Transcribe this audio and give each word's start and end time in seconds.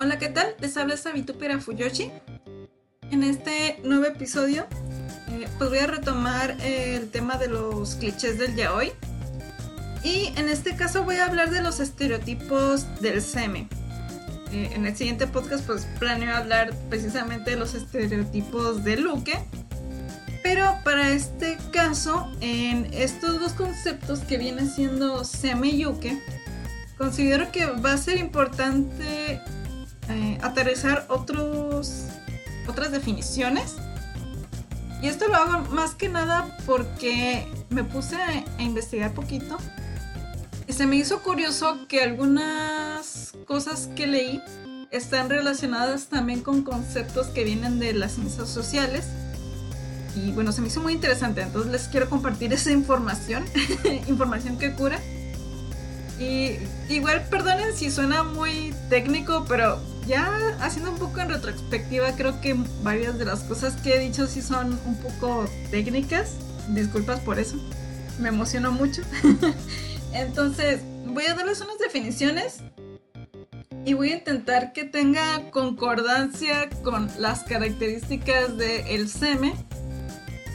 Hola, 0.00 0.18
¿qué 0.18 0.28
tal? 0.28 0.54
Les 0.60 0.76
habla 0.76 0.96
Sabitupera 0.96 1.60
Fuyoshi. 1.60 2.10
En 3.10 3.22
este 3.22 3.80
nuevo 3.84 4.04
episodio, 4.04 4.66
eh, 5.30 5.48
pues 5.58 5.70
voy 5.70 5.78
a 5.80 5.86
retomar 5.86 6.56
el 6.62 7.10
tema 7.10 7.36
de 7.36 7.48
los 7.48 7.96
clichés 7.96 8.38
del 8.38 8.54
yaoi. 8.54 8.92
Y 10.04 10.32
en 10.36 10.48
este 10.48 10.76
caso 10.76 11.04
voy 11.04 11.16
a 11.16 11.26
hablar 11.26 11.50
de 11.50 11.62
los 11.62 11.80
estereotipos 11.80 12.86
del 13.00 13.20
seme. 13.22 13.68
Eh, 14.52 14.70
en 14.72 14.86
el 14.86 14.96
siguiente 14.96 15.26
podcast, 15.26 15.66
pues 15.66 15.86
planeo 15.98 16.34
hablar 16.34 16.72
precisamente 16.88 17.50
de 17.50 17.56
los 17.56 17.74
estereotipos 17.74 18.84
de 18.84 18.96
Luke. 18.96 19.38
Pero 20.42 20.78
para 20.84 21.10
este 21.10 21.58
caso, 21.72 22.30
en 22.40 22.88
estos 22.94 23.40
dos 23.40 23.52
conceptos 23.52 24.20
que 24.20 24.38
vienen 24.38 24.70
siendo 24.70 25.24
seme 25.24 25.68
y 25.68 25.78
yuke, 25.80 26.18
considero 26.98 27.50
que 27.52 27.64
va 27.66 27.92
a 27.92 27.96
ser 27.96 28.18
importante 28.18 29.40
eh, 30.08 30.38
aterrizar 30.42 31.06
otros, 31.08 32.04
otras 32.66 32.90
definiciones. 32.90 33.76
Y 35.00 35.06
esto 35.06 35.28
lo 35.28 35.36
hago 35.36 35.70
más 35.70 35.94
que 35.94 36.08
nada 36.08 36.56
porque 36.66 37.46
me 37.70 37.84
puse 37.84 38.16
a, 38.16 38.44
investigar 38.60 39.14
poquito 39.14 39.56
y 40.66 40.72
se 40.72 40.86
me 40.86 40.96
hizo 40.96 41.22
curioso 41.22 41.86
que 41.86 42.02
algunas 42.02 43.32
cosas 43.46 43.88
que 43.94 44.08
leí 44.08 44.42
están 44.90 45.30
relacionadas 45.30 46.06
también 46.08 46.40
con 46.40 46.62
conceptos 46.62 47.28
que 47.28 47.44
vienen 47.44 47.78
de 47.78 47.92
las 47.92 48.12
ciencias 48.12 48.48
sociales. 48.48 49.06
Y 50.16 50.32
bueno, 50.32 50.50
se 50.50 50.60
me 50.62 50.66
hizo 50.66 50.80
muy 50.80 50.94
interesante, 50.94 51.42
entonces 51.42 51.70
les 51.70 51.82
quiero 51.88 52.10
compartir 52.10 52.52
esa 52.52 52.72
información, 52.72 53.44
información 54.08 54.58
que 54.58 54.72
cura. 54.72 54.98
Y 56.18 56.58
igual 56.88 57.24
perdonen 57.30 57.76
si 57.76 57.90
suena 57.90 58.24
muy 58.24 58.74
técnico, 58.88 59.44
pero 59.48 59.80
ya 60.06 60.56
haciendo 60.60 60.90
un 60.90 60.98
poco 60.98 61.20
en 61.20 61.28
retrospectiva, 61.28 62.12
creo 62.16 62.40
que 62.40 62.56
varias 62.82 63.18
de 63.18 63.24
las 63.24 63.40
cosas 63.40 63.74
que 63.82 63.94
he 63.94 63.98
dicho 64.00 64.26
sí 64.26 64.42
son 64.42 64.78
un 64.84 64.96
poco 64.96 65.48
técnicas. 65.70 66.32
Disculpas 66.68 67.20
por 67.20 67.38
eso. 67.38 67.56
Me 68.18 68.30
emocionó 68.30 68.72
mucho. 68.72 69.02
Entonces, 70.12 70.80
voy 71.06 71.26
a 71.26 71.34
darles 71.34 71.60
unas 71.60 71.78
definiciones 71.78 72.62
y 73.84 73.94
voy 73.94 74.10
a 74.10 74.16
intentar 74.16 74.72
que 74.72 74.84
tenga 74.84 75.50
concordancia 75.50 76.68
con 76.82 77.08
las 77.18 77.44
características 77.44 78.56
del 78.56 78.86
el 78.88 79.08
SEME. 79.08 79.54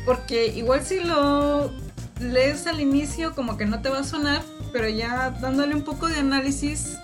Porque 0.06 0.48
igual 0.48 0.84
si 0.84 1.00
lo 1.00 1.72
lees 2.20 2.68
al 2.68 2.82
inicio 2.82 3.34
como 3.34 3.58
que 3.58 3.66
no 3.66 3.82
te 3.82 3.90
va 3.90 4.00
a 4.00 4.04
sonar, 4.04 4.44
pero 4.74 4.90
ya 4.90 5.30
dándole 5.40 5.76
un 5.76 5.84
poco 5.84 6.08
de 6.08 6.18
análisis 6.18 6.98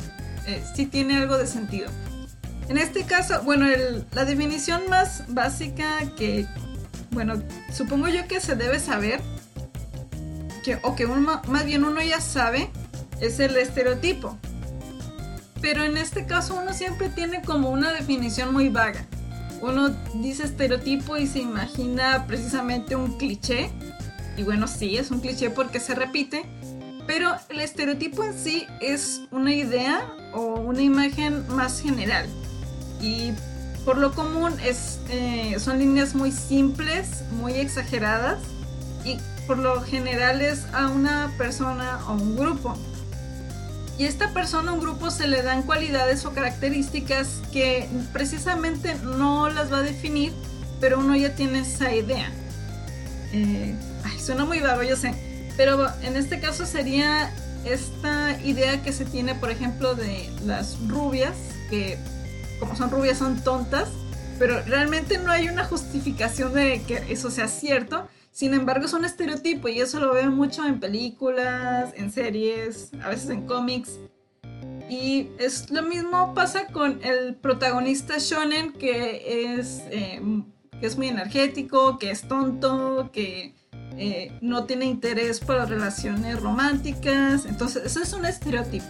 eh, 0.48 0.64
sí 0.76 0.88
tiene 0.88 1.18
algo 1.18 1.38
de 1.38 1.48
sentido. 1.48 1.90
En 2.68 2.78
este 2.78 3.04
caso, 3.04 3.42
bueno, 3.44 3.66
la 4.12 4.26
definición 4.26 4.82
más 4.90 5.24
básica 5.28 6.02
que, 6.18 6.46
bueno, 7.12 7.42
supongo 7.72 8.10
yo 8.10 8.28
que 8.28 8.40
se 8.42 8.56
debe 8.56 8.80
saber, 8.80 9.22
que, 10.64 10.80
o 10.84 10.96
que 10.96 11.08
más 11.08 11.66
bien 11.66 11.84
uno 11.84 12.02
ya 12.02 12.20
sabe, 12.20 12.70
es 13.22 13.40
el 13.40 13.56
estereotipo. 13.58 14.38
Pero 15.62 15.84
en 15.84 15.98
este 15.98 16.26
caso 16.26 16.60
uno 16.62 16.74
siempre 16.74 17.10
tiene 17.10 17.42
como 17.42 17.70
una 17.70 17.92
definición 17.92 18.54
muy 18.54 18.70
vaga. 18.70 19.06
Uno 19.62 19.90
dice 20.16 20.44
estereotipo 20.44 21.18
y 21.18 21.28
se 21.28 21.40
imagina 21.40 22.26
precisamente 22.28 22.96
un 22.96 23.18
cliché. 23.18 23.70
Y 24.38 24.44
bueno, 24.44 24.68
sí, 24.68 24.96
es 24.98 25.12
un 25.12 25.20
cliché 25.20 25.50
porque 25.50 25.80
se 25.80 25.96
repite. 25.96 26.46
Pero 27.10 27.36
el 27.50 27.60
estereotipo 27.60 28.24
en 28.24 28.38
sí 28.38 28.68
es 28.82 29.22
una 29.32 29.52
idea 29.52 30.14
o 30.32 30.60
una 30.60 30.84
imagen 30.84 31.44
más 31.48 31.82
general 31.82 32.28
y 33.02 33.32
por 33.84 33.98
lo 33.98 34.14
común 34.14 34.54
es, 34.64 35.00
eh, 35.10 35.56
son 35.58 35.80
líneas 35.80 36.14
muy 36.14 36.32
simples, 36.32 37.24
muy 37.32 37.54
exageradas 37.54 38.38
y 39.04 39.18
por 39.48 39.58
lo 39.58 39.82
general 39.82 40.42
es 40.42 40.66
a 40.72 40.90
una 40.90 41.34
persona 41.36 42.00
o 42.08 42.14
un 42.14 42.38
grupo. 42.38 42.78
Y 43.98 44.04
a 44.04 44.08
esta 44.08 44.32
persona 44.32 44.72
o 44.72 44.76
un 44.76 44.80
grupo 44.80 45.10
se 45.10 45.28
le 45.28 45.42
dan 45.42 45.64
cualidades 45.64 46.26
o 46.26 46.34
características 46.34 47.42
que 47.52 47.90
precisamente 48.14 48.94
no 49.04 49.50
las 49.50 49.74
va 49.74 49.78
a 49.78 49.82
definir, 49.82 50.32
pero 50.80 51.00
uno 51.00 51.16
ya 51.16 51.34
tiene 51.34 51.62
esa 51.62 51.92
idea. 51.92 52.32
Eh, 53.34 53.74
ay, 54.04 54.20
suena 54.20 54.46
muy 54.46 54.60
vago, 54.60 54.84
yo 54.84 54.96
sé. 54.96 55.29
Pero 55.60 55.88
en 56.04 56.16
este 56.16 56.40
caso 56.40 56.66
sería 56.66 57.36
esta 57.66 58.42
idea 58.46 58.82
que 58.82 58.94
se 58.94 59.04
tiene, 59.04 59.36
por 59.36 59.52
ejemplo, 59.52 59.94
de 59.94 60.30
las 60.46 60.78
rubias, 60.88 61.36
que 61.70 61.98
como 62.62 62.78
son 62.78 62.90
rubias, 62.90 63.18
son 63.18 63.44
tontas, 63.44 63.90
pero 64.40 64.64
realmente 64.64 65.18
no 65.18 65.34
hay 65.34 65.50
una 65.50 65.66
justificación 65.66 66.54
de 66.54 66.82
que 66.84 67.04
eso 67.10 67.30
sea 67.30 67.50
cierto. 67.50 68.08
Sin 68.32 68.54
embargo, 68.54 68.86
es 68.86 68.94
un 68.94 69.04
estereotipo 69.04 69.68
y 69.68 69.82
eso 69.82 70.00
lo 70.00 70.14
veo 70.14 70.32
mucho 70.32 70.66
en 70.66 70.80
películas, 70.80 71.92
en 71.98 72.10
series, 72.10 72.92
a 73.04 73.10
veces 73.10 73.30
en 73.30 73.46
cómics. 73.46 74.00
Y 74.90 75.28
es 75.40 75.70
lo 75.72 75.84
mismo 75.84 76.34
pasa 76.34 76.68
con 76.68 77.04
el 77.04 77.36
protagonista 77.36 78.18
shonen 78.18 78.72
que 78.72 79.56
es, 79.60 79.82
eh, 79.90 80.22
que 80.80 80.88
es 80.88 80.96
muy 80.96 81.10
energético, 81.10 82.00
que 82.00 82.12
es 82.12 82.30
tonto, 82.30 83.10
que 83.12 83.60
eh, 84.00 84.32
no 84.42 84.64
tiene 84.64 84.86
interés 84.86 85.40
por 85.40 85.58
las 85.58 85.70
relaciones 85.70 86.40
románticas. 86.42 87.46
Entonces, 87.46 87.86
eso 87.86 88.02
es 88.02 88.14
un 88.14 88.26
estereotipo 88.26 88.88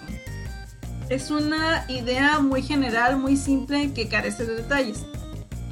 es 1.09 1.31
una 1.31 1.85
idea 1.87 2.39
muy 2.39 2.61
general, 2.61 3.17
muy 3.17 3.35
simple, 3.35 3.91
que 3.93 4.07
carece 4.07 4.45
de 4.45 4.55
detalles 4.57 5.05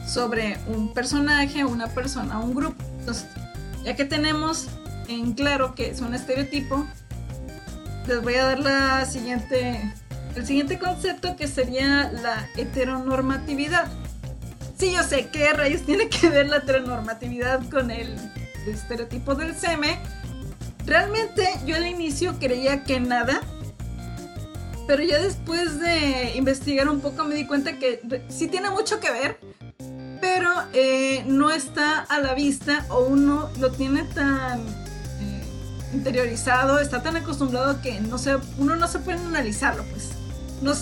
sobre 0.05 0.57
un 0.67 0.93
personaje, 0.93 1.63
una 1.63 1.87
persona, 1.87 2.39
un 2.39 2.55
grupo. 2.55 2.83
Entonces, 2.99 3.27
ya 3.83 3.95
que 3.95 4.05
tenemos 4.05 4.67
en 5.07 5.33
claro 5.33 5.75
que 5.75 5.91
es 5.91 6.01
un 6.01 6.15
estereotipo, 6.15 6.85
les 8.07 8.21
voy 8.21 8.33
a 8.35 8.45
dar 8.45 8.59
la 8.59 9.05
siguiente, 9.05 9.93
el 10.35 10.45
siguiente 10.45 10.79
concepto 10.79 11.35
que 11.35 11.47
sería 11.47 12.11
la 12.11 12.47
heteronormatividad. 12.55 13.91
Sí, 14.77 14.93
yo 14.93 15.03
sé 15.03 15.29
qué 15.31 15.53
rayos 15.53 15.83
tiene 15.83 16.09
que 16.09 16.29
ver 16.29 16.47
la 16.47 16.57
heteronormatividad 16.57 17.69
con 17.69 17.91
el 17.91 18.15
estereotipo 18.75 19.35
del 19.35 19.55
seme. 19.55 19.99
Realmente 20.85 21.47
yo 21.65 21.75
al 21.75 21.87
inicio 21.87 22.37
creía 22.39 22.83
que 22.83 22.99
nada, 22.99 23.41
pero 24.87 25.03
ya 25.03 25.19
después 25.19 25.79
de 25.79 26.33
investigar 26.35 26.87
un 26.87 27.01
poco 27.01 27.25
me 27.25 27.35
di 27.35 27.45
cuenta 27.45 27.77
que 27.77 28.01
sí 28.29 28.47
tiene 28.47 28.69
mucho 28.69 28.99
que 29.01 29.11
ver, 29.11 29.37
pero 30.21 30.49
eh, 30.73 31.23
no 31.27 31.51
está 31.51 31.99
a 31.99 32.19
la 32.19 32.33
vista 32.33 32.85
o 32.89 33.01
uno 33.05 33.49
lo 33.59 33.71
tiene 33.71 34.03
tan 34.03 34.61
eh, 34.61 35.43
interiorizado, 35.93 36.79
está 36.79 37.03
tan 37.03 37.17
acostumbrado 37.17 37.81
que 37.81 37.99
no 37.99 38.17
se, 38.17 38.37
uno 38.57 38.75
no 38.77 38.87
se 38.87 38.99
puede 38.99 39.19
analizarlo, 39.19 39.83
pues. 39.91 40.11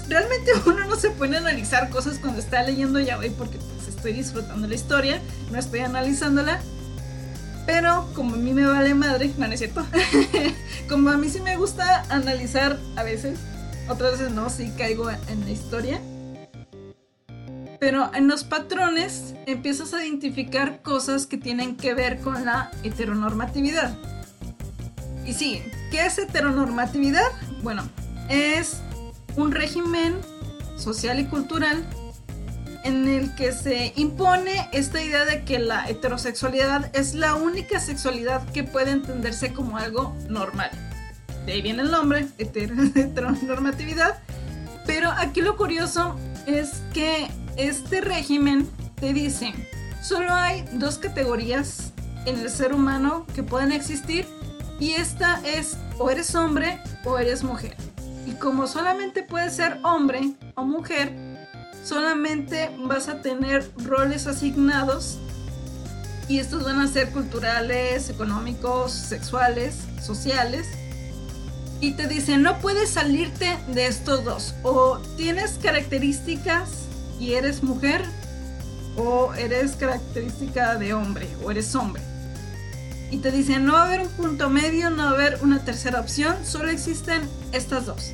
realmente 0.08 0.52
uno 0.68 0.86
no 0.86 0.96
se 0.96 1.10
puede 1.10 1.38
analizar 1.38 1.90
cosas 1.90 2.20
cuando 2.20 2.40
está 2.40 2.62
leyendo 2.64 3.00
ya 3.00 3.18
hoy 3.18 3.32
porque 3.32 3.58
pues, 3.58 3.88
estoy 3.88 4.14
disfrutando 4.14 4.68
la 4.68 4.76
historia, 4.76 5.20
no 5.52 5.58
estoy 5.58 5.82
analizándola. 5.82 6.62
Pero 7.66 8.08
como 8.14 8.36
a 8.36 8.38
mí 8.38 8.54
me 8.54 8.66
vale 8.66 8.94
madre, 8.94 9.32
no, 9.38 9.48
no 9.48 9.54
es 9.54 9.60
cierto. 9.60 9.86
como 10.90 11.10
a 11.10 11.18
mí 11.18 11.30
sí 11.30 11.42
me 11.42 11.58
gusta 11.58 12.04
analizar 12.10 12.78
a 12.96 13.04
veces, 13.04 13.40
otras 13.90 14.14
veces 14.14 14.32
no, 14.32 14.50
sí 14.50 14.72
caigo 14.78 15.10
en 15.10 15.42
la 15.42 15.50
historia. 15.50 16.00
Pero 17.80 18.12
en 18.14 18.28
los 18.28 18.44
patrones 18.44 19.34
empiezas 19.46 19.94
a 19.94 20.06
identificar 20.06 20.82
cosas 20.82 21.28
que 21.28 21.38
tienen 21.38 21.76
que 21.76 21.94
ver 21.94 22.20
con 22.20 22.46
la 22.46 22.72
heteronormatividad. 22.84 23.96
Y 25.26 25.34
sí, 25.34 25.62
¿qué 25.92 26.06
es 26.06 26.18
heteronormatividad? 26.18 27.28
Bueno, 27.64 27.84
es 28.30 28.82
un 29.36 29.52
régimen 29.52 30.16
social 30.78 31.20
y 31.20 31.26
cultural 31.26 31.86
en 32.86 33.08
el 33.10 33.36
que 33.36 33.52
se 33.52 33.92
impone 33.98 34.70
esta 34.72 35.02
idea 35.02 35.26
de 35.26 35.44
que 35.44 35.60
la 35.60 35.90
heterosexualidad 35.90 36.90
es 36.96 37.14
la 37.14 37.36
única 37.36 37.80
sexualidad 37.80 38.48
que 38.52 38.64
puede 38.64 38.92
entenderse 38.92 39.52
como 39.52 39.78
algo 39.78 40.16
normal 40.30 40.72
de 41.46 41.54
ahí 41.54 41.62
viene 41.62 41.84
el 41.84 41.92
nombre, 41.92 42.28
heteronormatividad. 42.38 44.18
Pero 44.86 45.12
aquí 45.12 45.42
lo 45.42 45.56
curioso 45.58 46.16
es 46.46 46.82
que 46.94 47.28
este 47.58 48.02
régimen 48.02 48.70
te 49.00 49.14
dice, 49.14 49.54
solo 50.02 50.34
hay 50.34 50.66
dos 50.74 50.98
categorías 50.98 51.94
en 52.26 52.40
el 52.40 52.50
ser 52.50 52.74
humano 52.74 53.26
que 53.36 53.44
pueden 53.44 53.72
existir 53.72 54.26
y 54.80 54.92
esta 54.92 55.40
es 55.46 55.78
o 55.98 56.10
eres 56.10 56.34
hombre 56.36 56.80
o 57.04 57.18
eres 57.18 57.44
mujer. 57.44 57.76
Y 58.26 58.32
como 58.34 58.68
solamente 58.68 59.22
puedes 59.24 59.56
ser 59.56 59.80
hombre 59.84 60.34
o 60.56 60.66
mujer, 60.66 61.14
solamente 61.86 62.72
vas 62.80 63.08
a 63.08 63.22
tener 63.22 63.70
roles 63.78 64.26
asignados 64.26 65.20
y 66.28 66.40
estos 66.40 66.64
van 66.64 66.80
a 66.80 66.88
ser 66.88 67.12
culturales, 67.12 68.10
económicos, 68.10 68.92
sexuales, 68.92 69.76
sociales 70.04 70.66
y 71.82 71.92
te 71.92 72.08
dice 72.08 72.38
no 72.38 72.58
puedes 72.60 72.90
salirte 72.90 73.58
de 73.68 73.86
estos 73.86 74.26
dos. 74.26 74.56
O 74.64 74.98
tienes 75.16 75.60
características 75.62 76.70
y 77.20 77.34
eres 77.34 77.62
mujer 77.62 78.04
o 78.98 79.34
eres 79.36 79.74
característica 79.74 80.76
de 80.76 80.94
hombre 80.94 81.28
o 81.44 81.52
eres 81.52 81.76
hombre. 81.76 82.02
Y 83.12 83.18
te 83.18 83.30
dicen 83.30 83.66
no 83.66 83.74
va 83.74 83.84
a 83.84 83.86
haber 83.86 84.02
un 84.02 84.10
punto 84.10 84.50
medio, 84.50 84.90
no 84.90 85.04
va 85.04 85.10
a 85.10 85.14
haber 85.14 85.40
una 85.44 85.64
tercera 85.64 86.00
opción, 86.00 86.36
solo 86.44 86.70
existen 86.70 87.22
estas 87.52 87.86
dos. 87.86 88.12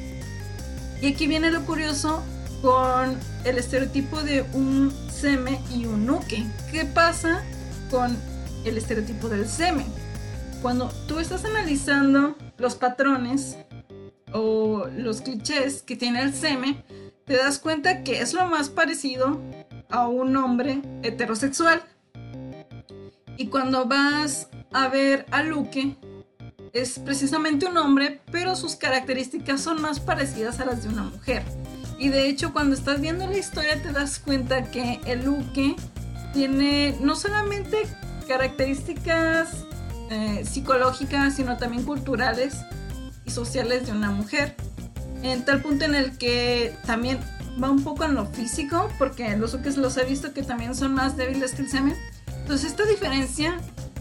Y 1.02 1.14
aquí 1.14 1.26
viene 1.26 1.50
lo 1.50 1.66
curioso 1.66 2.22
con 2.62 3.18
el 3.44 3.58
estereotipo 3.58 4.22
de 4.22 4.44
un 4.54 4.94
seme 5.12 5.60
y 5.74 5.86
un 5.86 6.06
nuke. 6.06 6.46
¿Qué 6.72 6.86
pasa 6.86 7.44
con 7.90 8.16
el 8.66 8.78
estereotipo 8.78 9.30
del 9.30 9.48
seme? 9.48 9.86
Cuando 10.62 10.90
tú 11.08 11.20
estás 11.20 11.44
analizando 11.44 12.36
los 12.58 12.76
patrones 12.76 13.58
o 14.32 14.86
los 14.96 15.22
clichés 15.22 15.82
que 15.82 15.96
tiene 15.96 16.22
el 16.22 16.34
seme, 16.34 16.84
te 17.26 17.36
das 17.36 17.58
cuenta 17.58 18.04
que 18.04 18.22
es 18.22 18.34
lo 18.34 18.46
más 18.46 18.70
parecido 18.70 19.42
a 19.90 20.08
un 20.08 20.38
hombre 20.38 20.82
heterosexual. 21.02 21.82
Y 23.38 23.48
cuando 23.48 23.86
vas 23.86 24.50
a 24.72 24.88
ver 24.88 25.26
a 25.32 25.42
Luke, 25.42 25.98
es 26.74 27.00
precisamente 27.00 27.66
un 27.66 27.78
hombre, 27.78 28.22
pero 28.32 28.56
sus 28.56 28.76
características 28.76 29.62
son 29.62 29.82
más 29.82 30.00
parecidas 30.00 30.60
a 30.60 30.66
las 30.66 30.84
de 30.84 30.90
una 30.90 31.04
mujer. 31.04 31.44
Y 32.02 32.10
de 32.10 32.28
hecho, 32.28 32.52
cuando 32.52 32.76
estás 32.76 33.00
viendo 33.00 33.28
la 33.28 33.38
historia, 33.38 33.80
te 33.80 33.92
das 33.92 34.18
cuenta 34.18 34.64
que 34.72 35.00
el 35.06 35.24
Luke 35.24 35.76
tiene 36.34 36.98
no 37.00 37.16
solamente 37.16 37.84
características 38.28 39.50
eh, 40.10 40.44
psicológicas, 40.44 41.36
sino 41.36 41.58
también 41.58 41.84
culturales 41.84 42.56
y 43.24 43.30
sociales 43.30 43.86
de 43.86 43.92
una 43.92 44.10
mujer. 44.10 44.56
En 45.22 45.46
tal 45.46 45.62
punto 45.62 45.86
en 45.86 45.94
el 45.94 46.18
que 46.18 46.76
también 46.88 47.20
va 47.64 47.70
un 47.70 47.84
poco 47.84 48.04
en 48.04 48.16
lo 48.16 48.26
físico, 48.26 48.90
porque 48.98 49.38
los 49.38 49.54
Ukes 49.54 49.78
los 49.78 49.96
he 49.98 50.04
visto 50.04 50.34
que 50.34 50.42
también 50.42 50.74
son 50.74 50.96
más 50.96 51.18
débiles 51.18 51.52
que 51.52 51.62
el 51.62 51.70
semen. 51.70 51.96
Entonces 52.40 52.72
esta 52.72 52.84
diferencia 52.86 53.60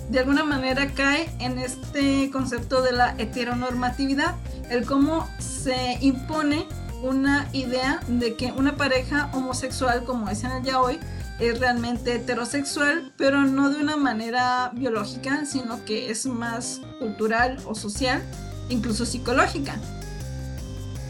de 0.08 0.20
alguna 0.20 0.44
manera 0.44 0.90
cae 0.94 1.30
en 1.38 1.58
este 1.58 2.30
concepto 2.30 2.80
de 2.80 2.92
la 2.92 3.14
heteronormatividad, 3.18 4.36
el 4.70 4.86
cómo 4.86 5.28
se 5.38 5.98
impone 6.00 6.66
una 7.02 7.48
idea 7.52 8.00
de 8.08 8.34
que 8.34 8.52
una 8.52 8.76
pareja 8.76 9.30
homosexual 9.32 10.04
como 10.04 10.28
es 10.28 10.44
en 10.44 10.52
el 10.52 10.62
ya 10.62 10.80
hoy 10.80 10.98
es 11.38 11.58
realmente 11.58 12.14
heterosexual, 12.14 13.12
pero 13.16 13.44
no 13.44 13.70
de 13.70 13.80
una 13.80 13.96
manera 13.96 14.70
biológica, 14.74 15.46
sino 15.46 15.84
que 15.84 16.10
es 16.10 16.26
más 16.26 16.80
cultural 16.98 17.56
o 17.64 17.74
social, 17.74 18.22
incluso 18.68 19.06
psicológica. 19.06 19.76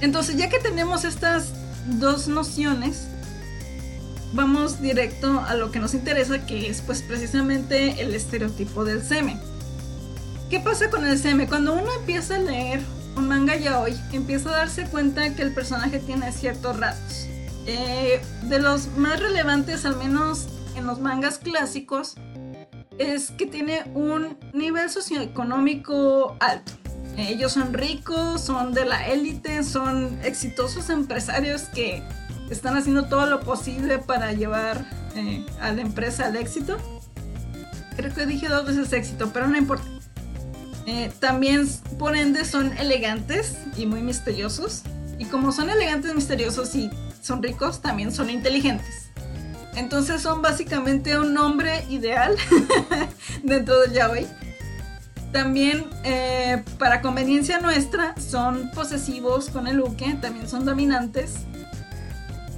Entonces, 0.01 0.37
ya 0.37 0.49
que 0.49 0.61
tenemos 0.61 1.05
estas 1.05 1.53
dos 1.99 2.29
nociones, 2.29 3.09
vamos 4.33 4.81
directo 4.81 5.41
a 5.47 5.55
lo 5.55 5.73
que 5.73 5.81
nos 5.81 5.95
interesa, 5.95 6.47
que 6.47 6.69
es 6.69 6.81
pues 6.81 7.03
precisamente 7.03 8.01
el 8.01 8.15
estereotipo 8.15 8.85
del 8.85 9.03
seme. 9.03 9.41
¿Qué 10.49 10.61
pasa 10.61 10.91
con 10.91 11.05
el 11.05 11.19
seme? 11.19 11.49
Cuando 11.49 11.75
uno 11.75 11.93
empieza 11.99 12.37
a 12.37 12.39
leer 12.39 12.81
manga 13.17 13.57
ya 13.57 13.81
hoy, 13.81 13.97
empieza 14.13 14.51
a 14.51 14.53
darse 14.53 14.85
cuenta 14.87 15.35
que 15.35 15.43
el 15.43 15.53
personaje 15.53 15.99
tiene 15.99 16.33
ciertos 16.33 16.79
rasgos. 16.79 17.27
Eh, 17.67 18.21
de 18.45 18.59
los 18.59 18.89
más 18.97 19.21
relevantes, 19.21 19.85
al 19.85 19.97
menos 19.97 20.49
en 20.77 20.87
los 20.87 21.01
mangas 21.01 21.39
clásicos, 21.39 22.17
es 22.99 23.31
que 23.31 23.47
tiene 23.47 23.85
un 23.95 24.39
nivel 24.53 24.91
socioeconómico 24.91 26.37
alto. 26.41 26.73
Ellos 27.17 27.53
son 27.53 27.73
ricos, 27.73 28.41
son 28.41 28.73
de 28.73 28.85
la 28.85 29.07
élite, 29.09 29.63
son 29.65 30.19
exitosos 30.23 30.91
empresarios 30.91 31.63
que 31.63 32.03
están 32.51 32.77
haciendo 32.77 33.07
todo 33.07 33.27
lo 33.27 33.41
posible 33.41 33.99
para 33.99 34.33
llevar 34.33 34.85
eh, 35.15 35.45
a 35.61 35.73
la 35.73 35.83
empresa 35.83 36.27
al 36.27 36.37
éxito. 36.37 36.79
Creo 37.97 38.15
que 38.15 38.27
dije 38.27 38.49
dos 38.49 38.67
veces 38.67 38.93
éxito, 38.93 39.31
pero 39.33 39.49
no 39.49 39.57
importa. 39.57 39.85
Eh, 40.87 41.11
también, 41.21 41.69
por 41.99 42.17
ende, 42.17 42.45
son 42.45 42.77
elegantes 42.79 43.59
y 43.77 43.87
muy 43.87 44.03
misteriosos. 44.03 44.83
Y 45.19 45.27
como 45.27 45.53
son 45.53 45.71
elegantes, 45.71 46.15
misteriosos 46.15 46.75
y 46.75 46.91
son 47.21 47.43
ricos, 47.43 47.83
también 47.83 48.13
son 48.13 48.31
inteligentes. 48.31 49.11
Entonces 49.77 50.23
son 50.23 50.43
básicamente 50.43 51.19
un 51.19 51.37
hombre 51.39 51.85
ideal 51.91 52.37
dentro 53.43 53.81
del 53.81 53.93
yaoi. 53.93 54.27
También, 55.33 55.87
eh, 56.03 56.65
para 56.79 57.01
conveniencia 57.01 57.61
nuestra, 57.61 58.15
son 58.21 58.71
posesivos 58.73 59.49
con 59.49 59.69
el 59.69 59.81
uke, 59.81 60.21
también 60.21 60.49
son 60.49 60.65
dominantes. 60.65 61.35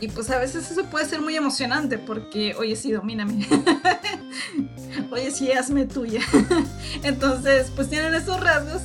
Y 0.03 0.09
pues 0.09 0.29
a 0.31 0.39
veces 0.41 0.69
eso 0.69 0.85
puede 0.87 1.07
ser 1.07 1.21
muy 1.21 1.37
emocionante 1.37 1.97
porque, 1.97 2.57
oye, 2.57 2.75
sí, 2.75 2.91
domíname. 2.91 3.47
oye, 5.13 5.31
sí, 5.31 5.53
hazme 5.53 5.87
tuya. 5.87 6.23
Entonces, 7.05 7.71
pues 7.77 7.89
tienen 7.89 8.13
esos 8.13 8.41
rasgos. 8.41 8.83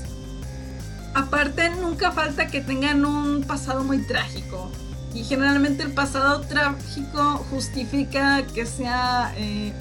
Aparte, 1.16 1.72
nunca 1.72 2.12
falta 2.12 2.46
que 2.46 2.62
tengan 2.62 3.04
un 3.04 3.44
pasado 3.44 3.84
muy 3.84 3.98
trágico. 4.06 4.69
Y 5.16 5.24
generalmente 5.24 5.81
el 5.81 5.92
pasado 5.92 6.42
trágico 6.42 7.38
justifica 7.50 8.46
que 8.54 8.68
sea... 8.68 9.34
Eh, 9.38 9.74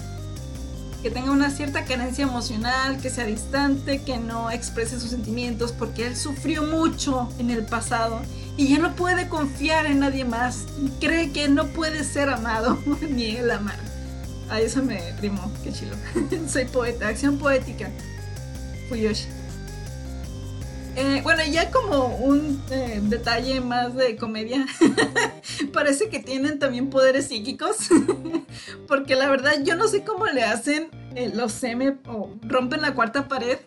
que 1.03 1.11
tenga 1.11 1.33
una 1.33 1.51
cierta 1.51 1.85
carencia 1.85 2.25
emocional, 2.25 2.97
que 2.97 3.11
sea 3.11 3.27
distante, 3.27 4.01
que 4.01 4.17
no 4.17 4.51
exprese 4.51 4.99
sus 4.99 5.11
sentimientos, 5.11 5.73
porque 5.73 6.07
él 6.07 6.17
sufrió 6.17 6.63
mucho 6.63 7.29
en 7.39 7.51
el 7.51 7.67
pasado 7.67 8.23
y 8.57 8.69
ya 8.69 8.79
no 8.79 8.95
puede 8.95 9.29
confiar 9.29 9.87
en 9.87 10.01
nadie 10.01 10.25
más 10.25 10.65
cree 11.01 11.33
que 11.33 11.49
no 11.49 11.67
puede 11.69 12.05
ser 12.05 12.31
amado 12.31 12.79
ni 13.01 13.37
él 13.37 13.51
amar. 13.51 13.79
A 14.49 14.61
eso 14.61 14.83
me 14.83 15.13
rimó, 15.21 15.53
qué 15.65 15.73
chilo. 15.73 15.97
Soy 16.49 16.67
poeta, 16.67 17.09
acción 17.09 17.39
poética. 17.39 17.91
Fuyoshi. 18.89 19.27
Eh, 20.99 21.21
bueno, 21.23 21.43
ya 21.45 21.71
como 21.71 22.07
un 22.07 22.63
eh, 22.71 23.01
detalle 23.03 23.61
más 23.61 23.95
de 23.95 24.17
comedia, 24.17 24.65
parece 25.75 26.09
que 26.09 26.21
tienen 26.21 26.59
también 26.59 26.89
poderes 26.89 27.27
psíquicos, 27.27 27.77
porque 28.89 29.15
la 29.15 29.29
verdad 29.29 29.63
yo 29.63 29.77
no 29.77 29.89
sé 29.89 30.05
cómo 30.05 30.25
le 30.25 30.43
hacen 30.43 30.89
eh, 31.15 31.31
los 31.35 31.53
seme 31.53 31.99
o 32.09 32.31
rompen 32.41 32.81
la 32.81 32.95
cuarta 32.95 33.29
pared, 33.29 33.59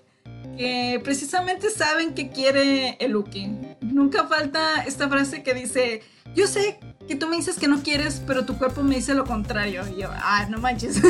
que 0.60 1.00
precisamente 1.02 1.70
saben 1.70 2.14
que 2.14 2.32
quiere 2.32 2.98
el 3.00 3.16
Uki. 3.16 3.50
Nunca 3.80 4.28
falta 4.28 4.84
esta 4.84 5.08
frase 5.08 5.42
que 5.42 5.54
dice, 5.54 6.04
yo 6.36 6.48
sé 6.48 6.82
que 7.08 7.16
tú 7.16 7.28
me 7.28 7.38
dices 7.38 7.58
que 7.58 7.70
no 7.70 7.82
quieres, 7.82 8.22
pero 8.28 8.44
tu 8.44 8.58
cuerpo 8.58 8.84
me 8.84 8.96
dice 8.96 9.14
lo 9.14 9.24
contrario. 9.24 9.88
Y 9.88 10.02
yo, 10.02 10.10
ah, 10.12 10.48
no 10.50 10.60
manches. 10.60 11.02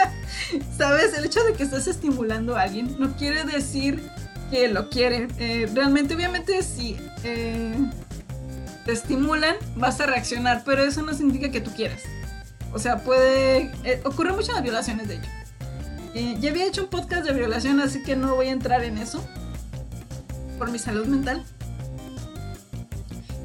¿Sabes? 0.78 1.12
El 1.12 1.24
hecho 1.24 1.42
de 1.42 1.54
que 1.54 1.64
estés 1.64 1.88
estimulando 1.88 2.56
a 2.56 2.62
alguien 2.62 2.94
no 3.00 3.16
quiere 3.16 3.42
decir 3.42 4.00
que 4.52 4.68
lo 4.68 4.88
quiere. 4.90 5.26
Eh, 5.40 5.68
realmente, 5.74 6.14
obviamente, 6.14 6.62
si 6.62 6.96
eh, 7.24 7.74
te 8.84 8.92
estimulan, 8.92 9.56
vas 9.74 10.00
a 10.00 10.06
reaccionar, 10.06 10.62
pero 10.64 10.84
eso 10.84 11.02
no 11.02 11.14
significa 11.14 11.50
que 11.50 11.60
tú 11.60 11.72
quieras. 11.74 12.02
O 12.72 12.78
sea, 12.78 13.02
puede... 13.02 13.72
Eh, 13.82 14.00
ocurre 14.04 14.30
las 14.30 14.62
violaciones, 14.62 15.08
de 15.08 15.16
hecho. 15.16 15.43
Ya 16.14 16.50
había 16.50 16.66
hecho 16.66 16.84
un 16.84 16.88
podcast 16.88 17.26
de 17.26 17.32
violación, 17.32 17.80
así 17.80 18.02
que 18.02 18.14
no 18.14 18.34
voy 18.36 18.46
a 18.46 18.52
entrar 18.52 18.84
en 18.84 18.98
eso. 18.98 19.24
Por 20.58 20.70
mi 20.70 20.78
salud 20.78 21.06
mental. 21.06 21.44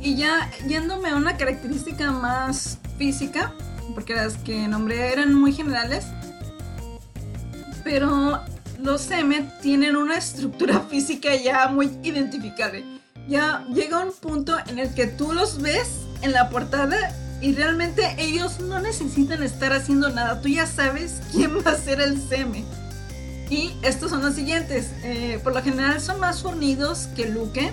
Y 0.01 0.15
ya 0.15 0.49
yéndome 0.67 1.09
a 1.09 1.15
una 1.15 1.35
característica 1.35 2.11
más 2.11 2.77
física, 2.97 3.53
porque 3.95 4.13
las 4.13 4.37
que 4.37 4.67
nombré 4.67 5.11
eran 5.11 5.33
muy 5.33 5.51
generales, 5.51 6.05
pero 7.83 8.39
los 8.77 9.09
M 9.11 9.49
tienen 9.61 9.95
una 9.95 10.17
estructura 10.17 10.79
física 10.89 11.35
ya 11.35 11.67
muy 11.67 11.97
identificable. 12.03 12.85
Ya 13.27 13.65
llega 13.73 14.03
un 14.03 14.13
punto 14.13 14.57
en 14.67 14.79
el 14.79 14.93
que 14.93 15.07
tú 15.07 15.33
los 15.33 15.61
ves 15.61 15.89
en 16.21 16.31
la 16.31 16.49
portada 16.49 17.15
y 17.41 17.53
realmente 17.53 18.15
ellos 18.17 18.59
no 18.59 18.79
necesitan 18.79 19.43
estar 19.43 19.73
haciendo 19.73 20.09
nada. 20.09 20.41
Tú 20.41 20.49
ya 20.49 20.65
sabes 20.65 21.21
quién 21.31 21.59
va 21.65 21.71
a 21.71 21.77
ser 21.77 22.01
el 22.01 22.21
CM. 22.21 22.65
Y 23.49 23.73
estos 23.81 24.11
son 24.11 24.21
los 24.21 24.35
siguientes. 24.35 24.91
Eh, 25.03 25.39
por 25.43 25.53
lo 25.53 25.61
general 25.61 25.99
son 26.01 26.19
más 26.19 26.41
fornidos 26.41 27.07
que 27.15 27.27
Luke. 27.27 27.71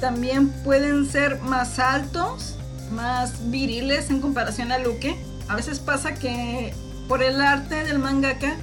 También 0.00 0.48
pueden 0.64 1.08
ser 1.08 1.40
más 1.40 1.78
altos, 1.78 2.56
más 2.92 3.50
viriles 3.50 4.10
en 4.10 4.20
comparación 4.20 4.72
a 4.72 4.78
Luke. 4.78 5.16
A 5.48 5.56
veces 5.56 5.78
pasa 5.78 6.14
que 6.14 6.72
por 7.08 7.22
el 7.22 7.40
arte 7.40 7.84
del 7.84 7.98
mangaka 7.98 8.56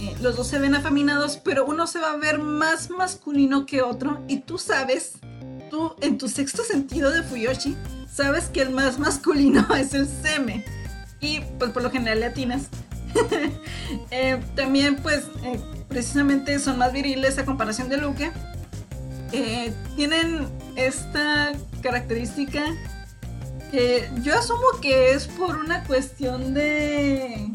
eh, 0.00 0.14
los 0.20 0.36
dos 0.36 0.48
se 0.48 0.58
ven 0.58 0.74
afeminados, 0.74 1.38
pero 1.42 1.64
uno 1.64 1.86
se 1.86 2.00
va 2.00 2.12
a 2.12 2.16
ver 2.16 2.38
más 2.38 2.90
masculino 2.90 3.64
que 3.64 3.80
otro 3.80 4.22
y 4.28 4.40
tú 4.40 4.58
sabes, 4.58 5.12
tú 5.70 5.94
en 6.00 6.18
tu 6.18 6.28
sexto 6.28 6.62
sentido 6.64 7.10
de 7.10 7.22
Fuyoshi, 7.22 7.76
sabes 8.10 8.46
que 8.46 8.62
el 8.62 8.70
más 8.70 8.98
masculino 8.98 9.66
es 9.76 9.94
el 9.94 10.06
Seme 10.06 10.64
y 11.20 11.40
pues 11.58 11.70
por 11.70 11.82
lo 11.82 11.90
general 11.90 12.20
latinas. 12.20 12.68
eh, 14.10 14.40
también 14.54 14.96
pues 14.96 15.24
eh, 15.42 15.58
precisamente 15.88 16.58
son 16.58 16.78
más 16.78 16.92
viriles 16.92 17.38
a 17.38 17.44
comparación 17.44 17.88
de 17.88 17.96
Luke. 17.96 18.30
eh, 19.32 19.72
tienen 19.96 20.48
esta 20.76 21.52
característica 21.82 22.62
que 23.70 24.08
yo 24.22 24.38
asumo 24.38 24.80
que 24.80 25.12
es 25.12 25.26
por 25.26 25.56
una 25.56 25.84
cuestión 25.84 26.54
de 26.54 27.50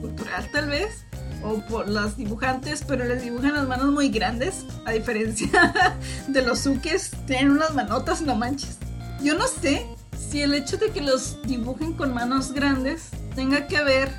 cultural 0.00 0.48
tal 0.52 0.68
vez 0.68 1.06
o 1.42 1.60
por 1.68 1.88
las 1.88 2.16
dibujantes, 2.16 2.84
pero 2.86 3.04
les 3.04 3.22
dibujan 3.22 3.54
las 3.54 3.68
manos 3.68 3.92
muy 3.92 4.08
grandes, 4.08 4.64
a 4.84 4.92
diferencia 4.92 5.96
de 6.28 6.42
los 6.42 6.60
suques, 6.60 7.12
tienen 7.26 7.50
unas 7.50 7.74
manotas, 7.74 8.22
no 8.22 8.34
manches. 8.34 8.78
Yo 9.22 9.34
no 9.34 9.46
sé 9.46 9.86
si 10.30 10.42
el 10.42 10.54
hecho 10.54 10.76
de 10.76 10.90
que 10.90 11.00
los 11.00 11.40
dibujen 11.42 11.94
con 11.94 12.12
manos 12.12 12.52
grandes 12.52 13.08
tenga 13.34 13.66
que 13.66 13.82
ver 13.82 14.10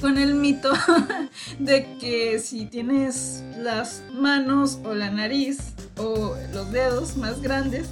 con 0.00 0.18
el 0.18 0.34
mito 0.34 0.72
de 1.58 1.98
que 1.98 2.38
si 2.38 2.66
tienes 2.66 3.44
las 3.58 4.02
manos 4.12 4.78
o 4.84 4.94
la 4.94 5.10
nariz 5.10 5.58
o 5.96 6.34
los 6.52 6.72
dedos 6.72 7.16
más 7.16 7.40
grandes, 7.40 7.86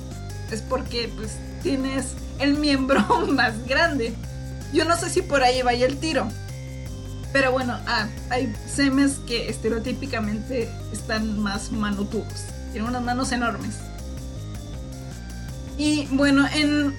es 0.51 0.63
porque 0.63 1.11
pues 1.17 1.37
tienes 1.63 2.15
el 2.39 2.55
miembro 2.55 3.01
más 3.29 3.67
grande. 3.67 4.15
Yo 4.73 4.85
no 4.85 4.97
sé 4.97 5.11
si 5.11 5.23
por 5.23 5.43
ahí 5.43 5.63
vaya 5.63 5.87
el 5.87 5.99
tiro. 5.99 6.29
Pero 7.33 7.53
bueno, 7.53 7.79
ah, 7.87 8.09
hay 8.31 8.55
semes 8.67 9.19
que 9.27 9.49
estereotípicamente 9.51 10.69
están 10.93 11.39
más 11.39 11.71
manutudos. 11.73 12.45
Tienen 12.73 12.89
unas 12.89 13.03
manos 13.03 13.33
enormes. 13.33 13.77
Y 15.79 16.07
bueno, 16.11 16.47
en 16.53 16.95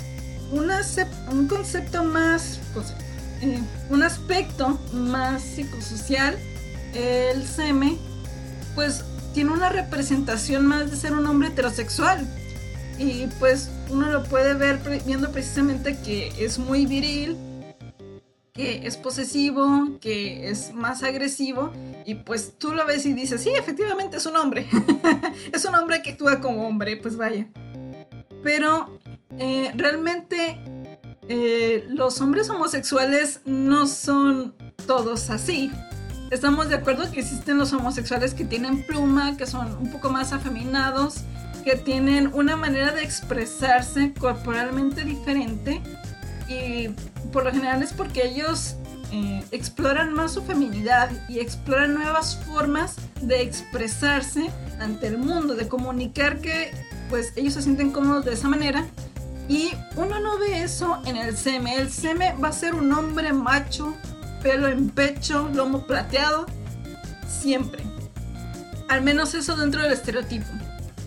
un 0.51 1.48
concepto 1.48 2.03
más. 2.03 2.59
Eh, 3.41 3.59
un 3.89 4.03
aspecto 4.03 4.79
más 4.93 5.41
psicosocial, 5.41 6.38
el 6.93 7.45
seme, 7.45 7.98
pues 8.75 9.03
tiene 9.33 9.51
una 9.51 9.69
representación 9.69 10.65
más 10.65 10.91
de 10.91 10.98
ser 10.98 11.13
un 11.13 11.25
hombre 11.25 11.50
heterosexual. 11.50 12.27
Y 12.98 13.27
pues 13.39 13.69
uno 13.89 14.09
lo 14.09 14.24
puede 14.24 14.53
ver 14.55 14.81
viendo 15.05 15.31
precisamente 15.31 15.98
que 16.03 16.33
es 16.38 16.59
muy 16.59 16.86
viril, 16.86 17.38
que 18.53 18.86
es 18.86 18.98
posesivo, 18.98 19.98
que 20.01 20.50
es 20.50 20.74
más 20.74 21.03
agresivo 21.03 21.71
y 22.05 22.15
pues 22.15 22.57
tú 22.57 22.74
lo 22.74 22.86
ves 22.86 23.05
y 23.05 23.13
dices, 23.13 23.41
sí, 23.41 23.51
efectivamente 23.51 24.17
es 24.17 24.25
un 24.25 24.36
hombre, 24.36 24.67
es 25.53 25.63
un 25.63 25.75
hombre 25.75 26.01
que 26.01 26.12
actúa 26.12 26.41
como 26.41 26.67
hombre, 26.67 26.98
pues 26.98 27.15
vaya. 27.15 27.48
Pero 28.43 29.00
eh, 29.38 29.72
realmente 29.75 30.60
eh, 31.27 31.86
los 31.89 32.19
hombres 32.22 32.50
homosexuales 32.50 33.41
no 33.46 33.88
son 33.88 34.55
todos 34.88 35.29
así. 35.29 35.72
Estamos 36.31 36.69
de 36.69 36.75
acuerdo 36.75 37.12
que 37.12 37.19
existen 37.19 37.58
los 37.58 37.74
homosexuales 37.74 38.34
que 38.34 38.46
tienen 38.46 38.86
pluma, 38.86 39.36
que 39.36 39.46
son 39.46 39.75
un 39.77 39.91
poco 39.91 40.10
más 40.10 40.31
afeminados, 40.31 41.22
que 41.63 41.75
tienen 41.75 42.31
una 42.34 42.55
manera 42.55 42.91
de 42.91 43.03
expresarse 43.03 44.13
corporalmente 44.13 45.03
diferente 45.03 45.81
y 46.48 46.89
por 47.31 47.46
lo 47.46 47.51
general 47.51 47.84
es 47.84 47.93
porque 47.93 48.25
ellos 48.27 48.75
eh, 49.12 49.43
exploran 49.51 50.13
más 50.13 50.34
su 50.34 50.43
feminidad 50.43 51.10
y 51.27 51.39
exploran 51.39 51.93
nuevas 51.93 52.38
formas 52.46 52.96
de 53.22 53.41
expresarse 53.41 54.50
ante 54.79 55.08
el 55.08 55.17
mundo, 55.17 55.55
de 55.55 55.67
comunicar 55.67 56.39
que 56.39 56.72
pues 57.09 57.33
ellos 57.35 57.55
se 57.55 57.61
sienten 57.61 57.91
cómodos 57.91 58.25
de 58.25 58.33
esa 58.33 58.47
manera. 58.47 58.85
Y 59.47 59.71
uno 59.95 60.19
no 60.19 60.37
ve 60.37 60.61
eso 60.61 61.01
en 61.05 61.17
el 61.17 61.35
seme. 61.35 61.75
El 61.75 61.91
seme 61.91 62.35
va 62.41 62.49
a 62.49 62.53
ser 62.53 62.75
un 62.75 62.93
hombre 62.93 63.33
macho, 63.33 63.95
pelo 64.43 64.67
en 64.67 64.89
pecho, 64.89 65.49
lomo 65.53 65.85
plateado, 65.87 66.45
siempre. 67.27 67.83
Al 68.87 69.01
menos 69.01 69.33
eso 69.33 69.55
dentro 69.55 69.81
del 69.81 69.91
estereotipo. 69.91 70.47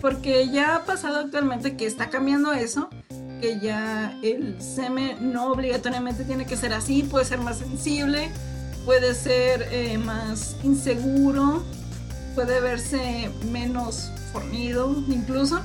Porque 0.01 0.49
ya 0.49 0.75
ha 0.75 0.83
pasado 0.83 1.19
actualmente 1.19 1.77
que 1.77 1.85
está 1.85 2.09
cambiando 2.09 2.51
eso 2.51 2.89
que 3.43 3.59
ya 3.59 4.17
el 4.23 4.61
seme 4.61 5.17
no 5.19 5.51
obligatoriamente 5.51 6.23
tiene 6.23 6.45
que 6.45 6.55
ser 6.55 6.71
así, 6.71 7.03
puede 7.03 7.25
ser 7.25 7.39
más 7.39 7.57
sensible, 7.57 8.31
puede 8.85 9.13
ser 9.13 9.67
eh, 9.69 9.97
más 9.97 10.55
inseguro, 10.63 11.61
puede 12.35 12.61
verse 12.61 13.29
menos 13.51 14.11
fornido 14.31 14.95
incluso. 15.09 15.59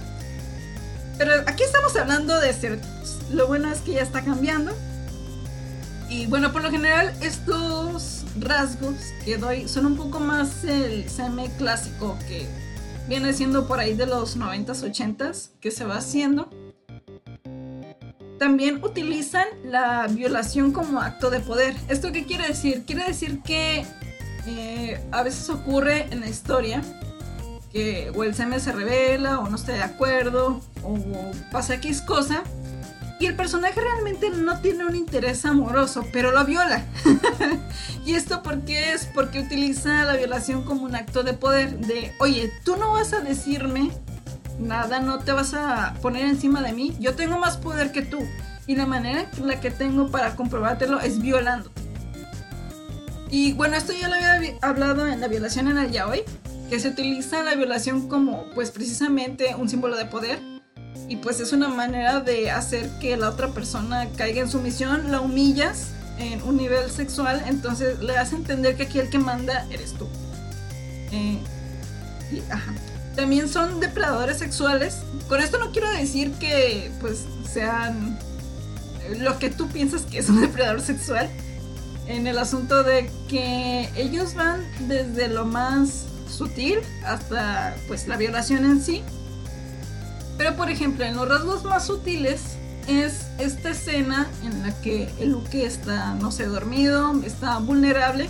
Pero 1.19 1.33
aquí 1.47 1.65
estamos 1.65 1.97
hablando 1.97 2.41
de 2.41 2.51
estereotipos. 2.51 3.19
Lo 3.33 3.49
bueno 3.49 3.71
es 3.73 3.81
que 3.81 3.93
ya 3.95 4.03
está 4.03 4.25
cambiando. 4.25 4.73
Y 6.09 6.27
bueno, 6.27 6.53
por 6.53 6.63
lo 6.63 6.71
general 6.71 7.13
estos 7.21 8.25
rasgos 8.39 8.95
que 9.25 9.37
doy 9.37 9.69
son 9.69 9.85
un 9.85 9.97
poco 9.97 10.21
más 10.21 10.65
el 10.65 11.11
seme 11.11 11.51
clásico 11.59 12.17
que 12.29 12.47
viene 13.09 13.33
siendo 13.33 13.67
por 13.67 13.81
ahí 13.81 13.95
de 13.95 14.07
los 14.07 14.39
90s, 14.39 14.85
80s 14.85 15.51
que 15.61 15.73
se 15.73 15.85
va 15.85 15.97
haciendo. 15.97 16.49
También 18.39 18.83
utilizan 18.85 19.47
la 19.65 20.07
violación 20.07 20.73
como 20.73 21.01
acto 21.01 21.31
de 21.31 21.41
poder. 21.41 21.75
¿Esto 21.89 22.13
qué 22.13 22.25
quiere 22.25 22.47
decir? 22.47 22.85
Quiere 22.87 23.05
decir 23.05 23.43
que 23.43 23.85
eh, 24.47 25.01
a 25.11 25.25
veces 25.25 25.51
ocurre 25.51 26.07
en 26.11 26.21
la 26.21 26.29
historia 26.29 26.81
que 27.73 28.13
o 28.15 28.25
el 28.25 28.35
seme 28.35 28.61
se 28.61 28.73
revela 28.73 29.41
o 29.41 29.49
no 29.49 29.57
está 29.57 29.73
de 29.73 29.83
acuerdo 29.83 30.61
o 30.83 30.99
pasa 31.51 31.75
X 31.75 32.03
cosa 32.03 32.43
y 33.21 33.27
el 33.27 33.35
personaje 33.35 33.81
realmente 33.81 34.31
no 34.31 34.61
tiene 34.61 34.85
un 34.85 34.95
interés 34.95 35.45
amoroso, 35.45 36.05
pero 36.13 36.31
lo 36.31 36.45
viola. 36.45 36.85
¿Y 38.07 38.15
esto 38.15 38.45
por 38.45 38.61
qué 38.61 38.93
es? 38.93 39.07
Porque 39.07 39.41
utiliza 39.41 40.05
la 40.05 40.15
violación 40.15 40.63
como 40.63 40.85
un 40.85 40.95
acto 40.95 41.25
de 41.25 41.33
poder, 41.33 41.79
de, 41.79 42.13
oye, 42.21 42.53
tú 42.65 42.77
no 42.77 42.93
vas 42.93 43.13
a 43.13 43.21
decirme 43.21 43.91
nada, 44.61 45.01
no 45.01 45.19
te 45.19 45.33
vas 45.33 45.53
a 45.55 45.95
poner 46.01 46.27
encima 46.27 46.63
de 46.63 46.73
mí. 46.73 46.97
Yo 47.01 47.17
tengo 47.17 47.39
más 47.39 47.57
poder 47.57 47.91
que 47.91 48.03
tú. 48.03 48.19
Y 48.69 48.77
la 48.77 48.87
manera 48.87 49.29
en 49.37 49.49
la 49.49 49.61
que 49.61 49.71
tengo 49.73 50.11
para 50.11 50.37
comprobártelo 50.37 51.01
es 51.01 51.21
violándote. 51.21 51.81
Y 53.31 53.53
bueno, 53.55 53.77
esto 53.77 53.93
ya 53.93 54.09
lo 54.09 54.15
había 54.15 54.59
hablado 54.63 55.07
en 55.07 55.21
la 55.21 55.29
violación 55.29 55.69
en 55.69 55.79
el 55.79 55.91
yaoi, 55.91 56.23
que 56.69 56.81
se 56.81 56.89
utiliza 56.89 57.43
la 57.43 57.55
violación 57.55 58.09
como 58.09 58.45
pues 58.55 58.71
precisamente 58.71 59.55
un 59.55 59.69
símbolo 59.69 59.97
de 59.97 60.07
poder. 60.07 60.41
Y 61.09 61.17
pues 61.17 61.41
es 61.41 61.53
una 61.53 61.69
manera 61.69 62.21
de 62.21 62.51
hacer 62.51 62.91
que 63.01 63.17
la 63.17 63.31
otra 63.31 63.49
persona 63.49 64.09
caiga 64.17 64.43
en 64.43 64.49
sumisión, 64.51 65.11
la 65.11 65.21
humillas 65.21 65.93
en 66.19 66.43
un 66.43 66.57
nivel 66.57 66.91
sexual, 66.91 67.43
entonces 67.47 68.01
le 68.01 68.19
hace 68.19 68.37
entender 68.37 68.77
que 68.77 68.83
aquí 68.85 68.99
el 68.99 69.09
que 69.09 69.19
manda 69.19 69.67
eres 69.71 69.95
tú. 69.95 70.07
Eh, 71.13 71.39
y, 72.33 72.41
ajá 72.51 72.75
también 73.19 73.49
son 73.49 73.81
depredadores 73.81 74.39
sexuales. 74.39 74.99
Con 75.29 75.43
esto 75.43 75.59
no 75.59 75.73
quiero 75.73 75.91
decir 75.91 76.31
que 76.35 76.93
pues 77.01 77.25
sean 77.53 78.17
lo 79.19 79.41
que 79.41 79.51
tú 79.51 79.67
piensas 79.67 80.03
que 80.03 80.19
es 80.19 80.29
un 80.29 80.41
depredador 80.41 80.81
sexual. 80.81 81.29
En 82.07 82.29
el 82.29 82.39
asunto 82.39 82.85
de 82.85 83.11
que 83.29 83.91
ellos 83.97 84.35
van 84.35 84.61
desde 84.87 85.27
lo 85.27 85.45
más 85.45 86.05
sutil 86.38 86.78
hasta 87.04 87.76
pues 87.87 88.09
la 88.09 88.16
violación 88.16 88.64
en 88.64 88.80
sí. 88.80 89.02
Pero 90.37 90.57
por 90.57 90.71
ejemplo, 90.71 91.04
en 91.04 91.16
los 91.16 91.28
rasgos 91.28 91.64
más 91.64 91.87
sutiles 91.87 92.57
es 92.87 93.26
esta 93.38 93.71
escena 93.71 94.26
en 94.45 94.62
la 94.62 94.80
que 94.80 95.09
el 95.21 95.33
Luke 95.33 95.64
está, 95.64 96.14
no 96.14 96.30
sé, 96.30 96.47
dormido, 96.47 97.12
está 97.25 97.59
vulnerable 97.59 98.28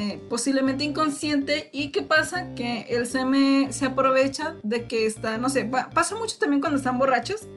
eh, 0.00 0.20
posiblemente 0.28 0.84
inconsciente. 0.84 1.70
¿Y 1.72 1.90
qué 1.90 2.02
pasa? 2.02 2.54
Que 2.54 2.82
el 2.88 3.06
seme 3.08 3.72
se 3.72 3.86
aprovecha 3.86 4.54
de 4.62 4.86
que 4.86 5.06
está, 5.06 5.38
no 5.38 5.48
sé, 5.48 5.64
pasa 5.64 6.14
mucho 6.14 6.38
también 6.38 6.60
cuando 6.60 6.78
están 6.78 6.98
borrachos, 6.98 7.48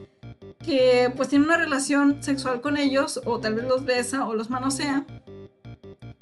que 0.58 1.12
pues 1.16 1.28
tiene 1.28 1.44
una 1.44 1.56
relación 1.56 2.20
sexual 2.20 2.60
con 2.60 2.76
ellos, 2.76 3.20
o 3.26 3.38
tal 3.38 3.54
vez 3.54 3.64
los 3.66 3.84
besa 3.84 4.26
o 4.26 4.34
los 4.34 4.50
manosea. 4.50 5.06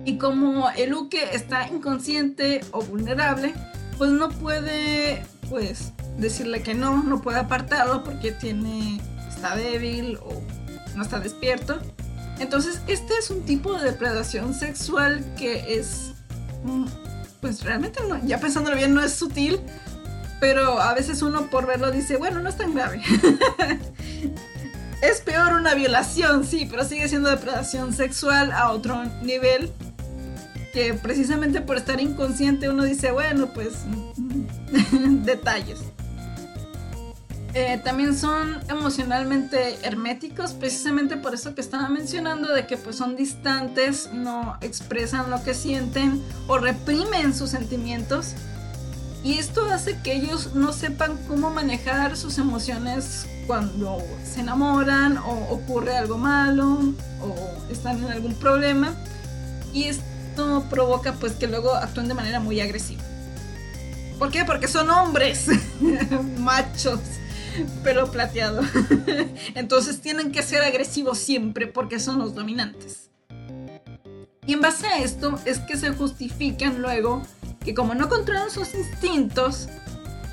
Y 0.04 0.19
como 0.19 0.71
el 0.71 0.95
Uke 0.95 1.35
está 1.35 1.69
inconsciente 1.69 2.61
o 2.73 2.83
vulnerable, 2.83 3.54
pues 3.99 4.11
no 4.11 4.30
puede, 4.30 5.23
pues, 5.49 5.92
decirle 6.19 6.62
que 6.62 6.75
no, 6.75 7.02
no 7.02 7.21
puede 7.21 7.38
apartarlo 7.38 8.02
porque 8.02 8.33
tiene, 8.33 9.00
está 9.28 9.57
débil 9.57 10.19
o 10.23 10.42
no 10.97 11.02
está 11.02 11.21
despierto. 11.21 11.78
Entonces, 12.38 12.80
este 12.87 13.14
es 13.19 13.30
un 13.30 13.45
tipo 13.45 13.75
de 13.75 13.90
depredación 13.90 14.54
sexual 14.54 15.23
que 15.37 15.78
es, 15.78 16.12
mm, 16.64 16.87
pues 17.40 17.62
realmente 17.62 18.00
no, 18.09 18.25
ya 18.25 18.40
pensándolo 18.40 18.76
bien, 18.76 18.95
no 18.95 19.02
es 19.02 19.12
sutil, 19.12 19.61
pero 20.40 20.80
a 20.80 20.95
veces 20.95 21.21
uno 21.21 21.50
por 21.50 21.66
verlo 21.66 21.90
dice, 21.90 22.16
bueno, 22.16 22.40
no 22.40 22.49
es 22.49 22.57
tan 22.57 22.75
grave. 22.75 23.02
es 25.02 25.21
peor 25.21 25.52
una 25.52 25.75
violación, 25.75 26.47
sí, 26.47 26.66
pero 26.71 26.85
sigue 26.85 27.09
siendo 27.09 27.28
depredación 27.28 27.92
sexual 27.92 28.52
a 28.52 28.71
otro 28.71 29.04
nivel 29.23 29.71
que 30.73 30.95
precisamente 30.95 31.61
por 31.61 31.77
estar 31.77 32.00
inconsciente 32.00 32.69
uno 32.69 32.85
dice, 32.85 33.11
bueno, 33.11 33.49
pues 33.53 33.85
detalles. 35.25 35.81
Eh, 37.53 37.81
también 37.83 38.17
son 38.17 38.61
emocionalmente 38.69 39.77
herméticos, 39.83 40.53
precisamente 40.53 41.17
por 41.17 41.35
eso 41.35 41.55
que 41.55 41.61
estaba 41.61 41.89
mencionando, 41.89 42.53
de 42.55 42.67
que 42.67 42.77
pues 42.77 42.95
son 42.95 43.17
distantes, 43.17 44.11
no 44.12 44.57
expresan 44.61 45.31
lo 45.31 45.43
que 45.43 45.55
sienten 45.55 46.23
o 46.47 46.59
reprimen 46.59 47.35
sus 47.35 47.50
sentimientos. 47.50 48.35
Y 49.25 49.39
esto 49.39 49.67
hace 49.67 49.99
que 49.99 50.15
ellos 50.15 50.55
no 50.55 50.73
sepan 50.73 51.19
cómo 51.27 51.50
manejar 51.50 52.17
sus 52.17 52.39
emociones 52.39 53.27
cuando 53.49 53.99
se 54.25 54.41
enamoran 54.41 55.19
o 55.19 55.33
ocurre 55.50 55.97
algo 55.97 56.17
malo 56.19 56.79
o 57.21 57.71
están 57.71 57.99
en 57.99 58.12
algún 58.12 58.35
problema. 58.35 58.95
Y 59.75 59.91
esto 60.31 60.65
provoca 60.71 61.15
pues 61.15 61.33
que 61.33 61.49
luego 61.49 61.75
actúen 61.75 62.09
de 62.09 62.15
manera 62.15 62.41
muy 62.41 62.61
agresiva. 62.61 63.03
¿Por 64.19 64.31
qué? 64.31 64.45
Porque 64.45 64.69
son 64.69 64.91
hombres, 64.91 65.47
machos, 66.39 67.01
pero 67.83 68.11
plateado. 68.11 68.61
Entonces 69.55 70.01
tienen 70.01 70.31
que 70.31 70.43
ser 70.43 70.63
agresivos 70.63 71.19
siempre 71.19 71.67
porque 71.67 71.99
son 71.99 72.19
los 72.19 72.35
dominantes. 72.35 73.11
Y 74.47 74.53
en 74.53 74.61
base 74.61 74.87
a 74.87 74.99
esto 74.99 75.39
es 75.45 75.59
que 75.59 75.77
se 75.77 75.91
justifican 75.91 76.81
luego 76.81 77.23
que 77.61 77.75
como 77.75 77.95
no 77.95 78.09
controlan 78.09 78.51
sus 78.51 78.75
instintos, 78.75 79.69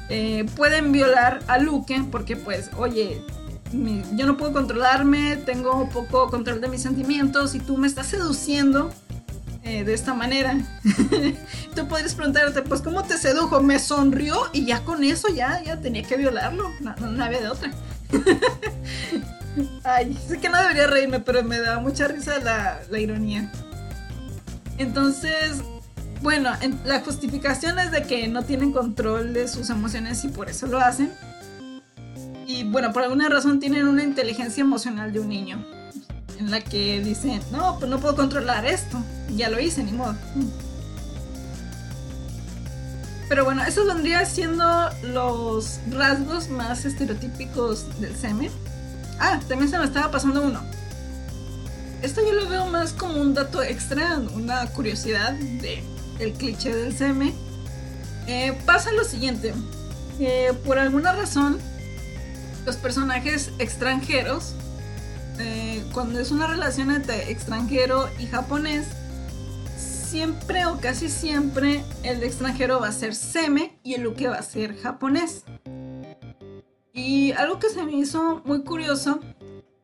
eh, 0.10 0.46
pueden 0.56 0.92
violar 0.92 1.42
a 1.48 1.58
Luke 1.58 2.04
porque 2.12 2.36
pues, 2.36 2.70
oye, 2.78 3.22
yo 4.16 4.26
no 4.26 4.38
puedo 4.38 4.54
controlarme, 4.54 5.38
tengo 5.38 5.90
poco 5.90 6.30
control 6.30 6.62
de 6.62 6.70
mis 6.70 6.82
sentimientos 6.82 7.56
y 7.56 7.60
tú 7.60 7.78
me 7.78 7.88
estás 7.88 8.08
seduciendo 8.08 8.92
eh, 9.68 9.84
de 9.84 9.94
esta 9.94 10.14
manera. 10.14 10.58
tú 11.76 11.88
podrías 11.90 12.16
preguntarte, 12.16 12.62
pues, 12.62 12.82
¿cómo 12.82 13.04
te 13.04 13.18
sedujo? 13.18 13.62
Me 13.62 13.80
sonrió 13.80 14.38
y 14.54 14.66
ya 14.66 14.86
con 14.86 15.04
eso 15.04 15.28
ya, 15.28 15.62
ya 15.62 15.82
tenía 15.82 16.04
que 16.04 16.16
violarlo, 16.16 16.72
no, 16.80 17.24
había 17.24 17.42
de 17.42 17.50
otra. 17.50 17.74
Ay, 19.84 20.18
sé 20.26 20.40
que 20.40 20.48
no 20.48 20.58
debería 20.58 20.88
reírme, 20.88 21.20
pero 21.20 21.44
me 21.44 21.60
da 21.60 21.80
mucha 21.80 22.08
risa 22.08 22.40
la, 22.40 22.80
la 22.90 23.00
ironía. 23.00 23.52
Entonces, 24.78 25.62
bueno, 26.22 26.52
la 26.86 27.02
justificación 27.02 27.78
es 27.80 27.92
de 27.92 28.04
que 28.04 28.30
no 28.30 28.44
tienen 28.44 28.72
control 28.72 29.34
de 29.34 29.50
sus 29.50 29.70
emociones 29.70 30.24
y 30.24 30.30
por 30.30 30.50
eso 30.50 30.68
lo 30.68 30.80
hacen. 30.80 31.12
Y 32.46 32.64
bueno, 32.64 32.94
por 32.94 33.04
alguna 33.04 33.28
razón 33.28 33.60
tienen 33.60 33.86
una 33.86 34.04
inteligencia 34.04 34.62
emocional 34.62 35.12
de 35.12 35.20
un 35.20 35.28
niño. 35.28 35.77
En 36.40 36.52
la 36.52 36.62
que 36.62 37.02
dicen, 37.02 37.42
no, 37.52 37.78
pues 37.80 37.90
no 37.90 38.00
puedo 38.00 38.16
controlar 38.16 38.66
esto. 38.66 38.98
Ya 39.36 39.50
lo 39.50 39.60
hice, 39.60 39.84
ni 39.84 39.92
modo. 39.92 40.16
Pero 43.28 43.44
bueno, 43.44 43.64
eso 43.64 43.86
vendría 43.86 44.26
siendo 44.26 44.66
los 45.04 45.80
rasgos 45.90 46.50
más 46.50 46.86
estereotípicos 46.86 48.00
del 48.00 48.16
semen. 48.16 48.52
Ah, 49.20 49.40
también 49.48 49.70
se 49.70 49.78
me 49.78 49.86
estaba 49.86 50.12
pasando 50.12 50.42
uno. 50.42 50.62
Esto 52.02 52.22
yo 52.22 52.34
lo 52.34 52.48
veo 52.48 52.68
más 52.68 52.94
como 52.94 53.20
un 53.20 53.34
dato 53.34 53.64
extra, 53.64 54.20
una 54.36 54.68
curiosidad 54.68 55.34
de 55.34 55.84
cliché 56.38 56.74
del 56.76 56.96
seme, 56.96 57.34
eh, 58.28 58.58
pasa 58.66 58.92
lo 58.92 59.04
siguiente. 59.04 59.54
por 60.66 60.80
alguna 60.80 61.14
razón, 61.14 61.60
los 62.66 62.76
personajes 62.76 63.52
extranjeros, 63.60 64.56
cuando 65.94 66.20
es 66.20 66.32
una 66.32 66.48
relación 66.48 66.92
entre 66.92 67.32
extranjero 67.32 68.10
y 68.20 68.28
japonés, 68.28 68.88
siempre 69.76 70.66
o 70.66 70.80
casi 70.80 71.10
siempre 71.10 71.84
el 72.04 72.24
extranjero 72.24 72.80
va 72.80 72.90
a 72.90 72.92
ser 72.92 73.14
seme 73.14 73.78
y 73.84 73.96
el 73.96 74.04
luque 74.04 74.28
va 74.28 74.38
a 74.38 74.44
ser 74.44 74.78
japonés. 74.78 75.44
Y 76.94 77.32
algo 77.34 77.60
que 77.60 77.70
se 77.70 77.84
me 77.84 77.94
hizo 77.94 78.42
muy 78.46 78.64
curioso 78.64 79.20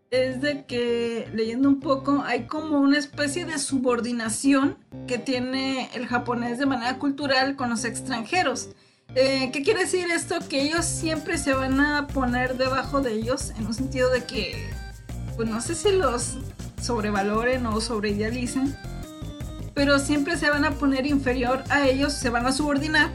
es 0.09 0.41
de 0.41 0.65
que 0.65 1.27
leyendo 1.33 1.67
un 1.67 1.79
poco 1.79 2.23
hay 2.25 2.45
como 2.45 2.79
una 2.79 2.97
especie 2.97 3.45
de 3.45 3.57
subordinación 3.57 4.77
que 5.07 5.17
tiene 5.17 5.89
el 5.93 6.05
japonés 6.05 6.59
de 6.59 6.67
manera 6.67 6.99
cultural 6.99 7.55
con 7.55 7.69
los 7.69 7.83
extranjeros. 7.83 8.69
Eh, 9.15 9.49
¿Qué 9.51 9.61
quiere 9.63 9.81
decir 9.81 10.07
esto? 10.11 10.35
Que 10.47 10.61
ellos 10.61 10.85
siempre 10.85 11.37
se 11.37 11.53
van 11.53 11.79
a 11.79 12.07
poner 12.07 12.57
debajo 12.57 13.01
de 13.01 13.13
ellos 13.13 13.51
en 13.57 13.67
un 13.67 13.73
sentido 13.73 14.09
de 14.09 14.23
que, 14.23 14.69
pues 15.35 15.49
no 15.49 15.61
sé 15.61 15.75
si 15.75 15.91
los 15.91 16.37
sobrevaloren 16.81 17.65
o 17.65 17.79
sobreidealicen, 17.81 18.75
pero 19.73 19.99
siempre 19.99 20.37
se 20.37 20.49
van 20.49 20.65
a 20.65 20.71
poner 20.71 21.05
inferior 21.05 21.63
a 21.69 21.87
ellos, 21.87 22.13
se 22.13 22.29
van 22.29 22.45
a 22.45 22.51
subordinar. 22.51 23.11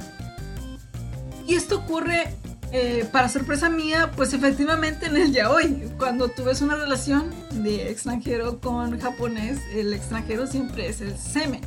Y 1.47 1.55
esto 1.55 1.79
ocurre 1.79 2.35
eh, 2.73 3.09
para 3.11 3.29
sorpresa 3.29 3.71
mía, 3.71 4.11
pues 4.15 4.35
efectivamente 4.35 5.07
en 5.07 5.17
el 5.17 5.47
hoy 5.47 5.91
cuando 5.97 6.29
tú 6.29 6.45
ves 6.45 6.61
una 6.61 6.75
relación 6.75 7.31
de 7.53 7.91
extranjero 7.91 8.61
con 8.61 8.99
japonés, 9.01 9.59
el 9.73 9.95
extranjero 9.95 10.47
siempre 10.47 10.89
es 10.89 11.01
el 11.01 11.17
seme. 11.17 11.63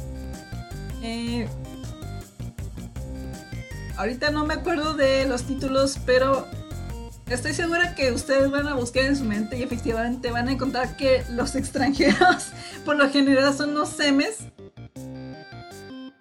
Eh, 1.01 1.47
ahorita 3.97 4.29
no 4.29 4.45
me 4.45 4.53
acuerdo 4.53 4.93
de 4.93 5.25
los 5.25 5.43
títulos, 5.43 5.97
pero 6.05 6.47
estoy 7.33 7.53
segura 7.53 7.95
que 7.95 8.11
ustedes 8.11 8.49
van 8.51 8.67
a 8.67 8.75
buscar 8.75 9.05
en 9.05 9.15
su 9.15 9.23
mente 9.23 9.57
y 9.57 9.63
efectivamente 9.63 10.31
van 10.31 10.47
a 10.47 10.51
encontrar 10.51 10.97
que 10.97 11.23
los 11.29 11.55
extranjeros 11.55 12.47
por 12.85 12.97
lo 12.97 13.09
general 13.09 13.53
son 13.55 13.73
los 13.73 13.89
semes 13.89 14.37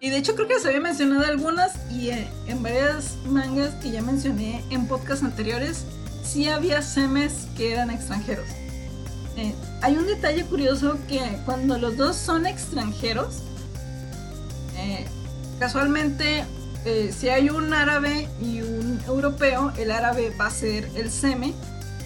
y 0.03 0.09
de 0.09 0.17
hecho 0.17 0.35
creo 0.35 0.49
que 0.49 0.59
se 0.59 0.69
había 0.69 0.81
mencionado 0.81 1.27
algunas 1.27 1.73
y 1.91 2.09
eh, 2.09 2.27
en 2.47 2.63
varias 2.63 3.17
mangas 3.27 3.75
que 3.75 3.91
ya 3.91 4.01
mencioné 4.01 4.65
en 4.71 4.87
podcasts 4.87 5.23
anteriores, 5.23 5.85
sí 6.25 6.49
había 6.49 6.81
semes 6.81 7.49
que 7.55 7.73
eran 7.73 7.91
extranjeros. 7.91 8.47
Eh, 9.37 9.55
hay 9.83 9.99
un 9.99 10.07
detalle 10.07 10.45
curioso 10.45 10.97
que 11.07 11.21
cuando 11.45 11.77
los 11.77 11.99
dos 11.99 12.17
son 12.17 12.47
extranjeros, 12.47 13.43
eh, 14.79 15.07
casualmente 15.59 16.45
si 17.13 17.29
hay 17.29 17.51
un 17.51 17.73
árabe 17.75 18.29
y 18.43 18.63
un 18.63 19.01
europeo, 19.07 19.73
el 19.79 19.91
árabe 19.91 20.33
va 20.41 20.47
a 20.47 20.51
ser 20.51 20.89
el 20.97 21.11
seme. 21.11 21.55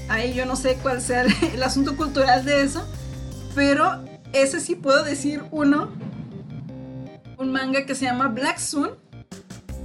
Ahí 0.08 0.34
yo 0.34 0.46
no 0.46 0.56
sé 0.56 0.78
cuál 0.82 1.00
sea 1.00 1.22
el 1.54 1.62
asunto 1.62 1.96
cultural 1.96 2.44
de 2.44 2.62
eso, 2.62 2.86
pero 3.54 4.04
ese 4.32 4.60
sí 4.60 4.74
puedo 4.74 5.02
decir 5.04 5.42
uno 5.50 5.90
un 7.38 7.52
manga 7.52 7.86
que 7.86 7.94
se 7.94 8.04
llama 8.04 8.28
Black 8.28 8.58
Sun. 8.58 8.90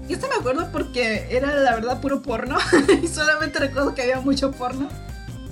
Y 0.08 0.13
este 0.13 0.28
me 0.28 0.36
acuerdo 0.36 0.69
porque 0.71 1.28
era 1.30 1.54
la 1.54 1.75
verdad 1.75 2.02
puro 2.02 2.21
porno. 2.21 2.58
y 3.04 3.08
solamente 3.08 3.60
recuerdo 3.60 3.93
que 3.93 4.02
había 4.02 4.19
mucho 4.21 4.52
porno 4.52 4.89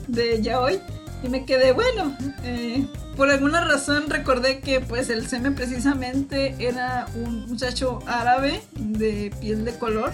de 0.07 0.41
yaoi. 0.41 0.81
Y 1.23 1.29
me 1.29 1.45
quedé, 1.45 1.71
bueno, 1.71 2.15
eh, 2.43 2.87
por 3.17 3.31
alguna 3.31 3.65
razón 3.65 4.09
recordé 4.09 4.59
que 4.59 4.79
pues 4.79 5.09
el 5.09 5.27
seme 5.27 5.49
precisamente 5.49 6.55
era 6.59 7.07
un 7.15 7.47
muchacho 7.47 7.99
árabe 8.05 8.61
de 8.75 9.33
piel 9.41 9.65
de 9.65 9.75
color. 9.75 10.13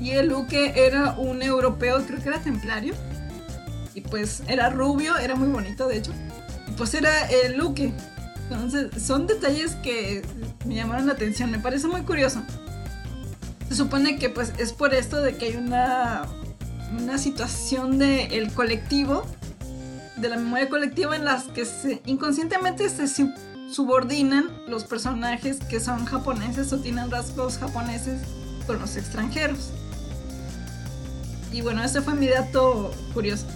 Y 0.00 0.12
el 0.12 0.28
Luke 0.28 0.72
era 0.76 1.12
un 1.18 1.42
europeo, 1.42 2.00
creo 2.06 2.22
que 2.22 2.28
era 2.28 2.38
templario. 2.38 2.94
Y 3.94 4.02
pues 4.02 4.44
era 4.46 4.70
rubio, 4.70 5.18
era 5.18 5.34
muy 5.34 5.48
bonito 5.48 5.88
de 5.88 5.96
hecho. 5.96 6.12
Y 6.68 6.72
pues 6.72 6.94
era 6.94 7.26
el 7.26 7.56
Luke. 7.56 7.92
Entonces, 8.48 9.02
son 9.02 9.26
detalles 9.26 9.74
que 9.76 10.22
me 10.66 10.76
llamaron 10.76 11.08
la 11.08 11.14
atención, 11.14 11.50
me 11.50 11.58
parece 11.58 11.88
muy 11.88 12.02
curioso. 12.02 12.42
Se 13.68 13.74
supone 13.74 14.18
que 14.18 14.30
pues 14.30 14.52
es 14.58 14.72
por 14.72 14.94
esto 14.94 15.20
de 15.20 15.36
que 15.36 15.46
hay 15.46 15.56
una, 15.56 16.22
una 16.96 17.18
situación 17.18 17.98
del 17.98 18.32
el 18.32 18.52
colectivo, 18.52 19.26
de 20.16 20.28
la 20.28 20.36
memoria 20.36 20.68
colectiva 20.68 21.14
en 21.14 21.24
las 21.24 21.44
que 21.44 22.00
inconscientemente 22.06 22.88
se 22.88 23.06
subordinan 23.70 24.50
los 24.66 24.84
personajes 24.84 25.58
que 25.68 25.80
son 25.80 26.04
japoneses 26.04 26.72
o 26.72 26.78
tienen 26.78 27.10
rasgos 27.10 27.58
japoneses 27.58 28.20
con 28.66 28.78
los 28.78 28.96
extranjeros. 28.96 29.70
Y 31.52 31.60
bueno, 31.62 31.82
ese 31.82 32.02
fue 32.02 32.14
mi 32.14 32.28
dato 32.28 32.92
curioso. 33.14 33.46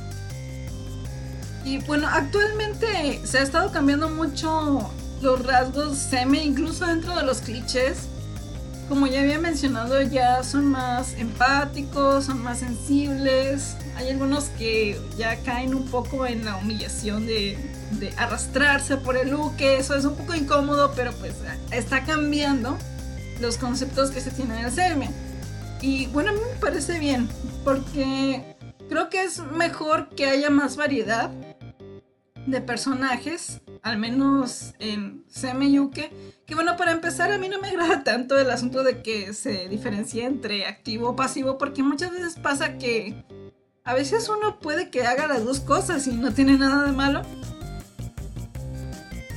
Y 1.64 1.79
bueno, 1.85 2.09
actualmente 2.09 3.20
se 3.25 3.38
ha 3.38 3.42
estado 3.42 3.70
cambiando 3.73 4.09
mucho 4.09 4.90
los 5.20 5.44
rasgos 5.44 5.99
seme, 5.99 6.42
incluso 6.42 6.87
dentro 6.87 7.14
de 7.14 7.23
los 7.23 7.40
clichés. 7.40 8.09
Como 8.88 9.07
ya 9.07 9.20
había 9.20 9.38
mencionado, 9.38 10.01
ya 10.03 10.42
son 10.42 10.64
más 10.64 11.14
empáticos, 11.14 12.25
son 12.25 12.42
más 12.42 12.59
sensibles. 12.59 13.77
Hay 14.00 14.08
algunos 14.08 14.44
que 14.56 14.98
ya 15.18 15.36
caen 15.42 15.74
un 15.74 15.84
poco 15.90 16.24
en 16.24 16.46
la 16.46 16.56
humillación 16.56 17.26
de, 17.26 17.58
arrastrarse 18.16 18.96
por 18.96 19.14
el 19.18 19.28
look. 19.28 19.56
Eso 19.58 19.94
es 19.94 20.06
un 20.06 20.16
poco 20.16 20.34
incómodo, 20.34 20.92
pero 20.96 21.12
pues 21.12 21.34
está 21.70 22.02
cambiando 22.04 22.78
los 23.42 23.58
conceptos 23.58 24.10
que 24.10 24.22
se 24.22 24.30
tienen 24.30 24.56
en 24.56 24.64
el 24.64 24.72
seme. 24.72 25.10
Y 25.82 26.06
bueno, 26.06 26.30
a 26.30 26.32
mí 26.32 26.40
me 26.40 26.58
parece 26.58 26.98
bien, 26.98 27.28
porque 27.62 28.56
creo 28.88 29.10
que 29.10 29.22
es 29.22 29.40
mejor 29.52 30.08
que 30.08 30.24
haya 30.24 30.48
más 30.48 30.76
variedad 30.76 31.30
de 32.46 32.60
personajes, 32.62 33.60
al 33.82 33.98
menos 33.98 34.72
en 34.78 35.24
Semeyuke, 35.28 36.10
que 36.46 36.54
bueno, 36.54 36.78
para 36.78 36.92
empezar 36.92 37.32
a 37.32 37.38
mí 37.38 37.50
no 37.50 37.60
me 37.60 37.68
agrada 37.68 38.02
tanto 38.02 38.38
el 38.38 38.50
asunto 38.50 38.82
de 38.82 39.02
que 39.02 39.34
se 39.34 39.68
diferencie 39.68 40.24
entre 40.24 40.64
activo 40.64 41.10
o 41.10 41.16
pasivo, 41.16 41.58
porque 41.58 41.82
muchas 41.82 42.12
veces 42.12 42.36
pasa 42.36 42.78
que 42.78 43.14
a 43.90 43.94
veces 43.94 44.29
uno 44.29 44.61
puede 44.61 44.88
que 44.88 45.05
haga 45.05 45.26
las 45.26 45.44
dos 45.44 45.59
cosas 45.59 46.07
y 46.07 46.12
no 46.12 46.33
tiene 46.33 46.57
nada 46.57 46.85
de 46.85 46.92
malo. 46.92 47.22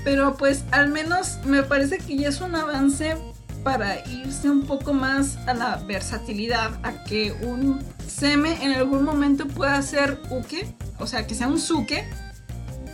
Pero 0.04 0.36
pues 0.38 0.64
al 0.70 0.90
menos 0.90 1.40
me 1.44 1.64
parece 1.64 1.98
que 1.98 2.16
ya 2.16 2.30
es 2.30 2.40
un 2.40 2.54
avance 2.54 3.18
para 3.64 4.08
irse 4.08 4.52
un 4.52 4.68
poco 4.68 4.94
más 4.94 5.38
a 5.48 5.56
la 5.56 5.78
versatilidad, 5.78 6.70
a 6.84 7.04
que 7.04 7.32
un 7.32 7.84
seme 8.08 8.64
en 8.64 8.74
algún 8.74 9.04
momento 9.04 9.48
pueda 9.48 9.82
ser 9.82 10.20
uke, 10.30 10.76
o 11.00 11.08
sea, 11.08 11.26
que 11.26 11.34
sea 11.34 11.48
un 11.48 11.60
suke, 11.60 12.08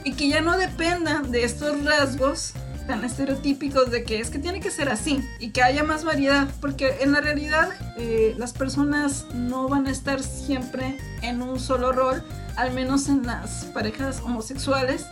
y 0.06 0.14
que 0.14 0.30
ya 0.30 0.40
no 0.40 0.58
dependa 0.58 1.24
de 1.24 1.44
estos 1.44 1.84
rasgos 1.84 2.54
tan 2.90 3.06
estereotípicos 3.06 3.92
de 3.92 4.04
que 4.04 4.20
es 4.20 4.32
que 4.32 4.40
tiene 4.40 4.60
que 4.60 4.72
ser 4.72 4.90
así 4.90 5.24
y 5.38 5.52
que 5.52 5.62
haya 5.62 5.84
más 5.84 6.04
variedad, 6.04 6.48
porque 6.60 6.98
en 7.02 7.12
la 7.12 7.22
realidad 7.22 7.70
eh, 8.00 8.34
las 8.36 8.52
personas 8.52 9.28
no 9.36 9.70
van 9.70 9.86
a 9.86 9.92
estar 9.92 10.24
siempre 10.24 10.98
en 11.22 11.44
un 11.44 11.60
solo 11.60 11.92
rol, 11.92 12.24
al 12.56 12.74
menos 12.74 13.08
en 13.08 13.28
las 13.28 13.66
parejas 13.66 14.22
homosexuales. 14.22 15.06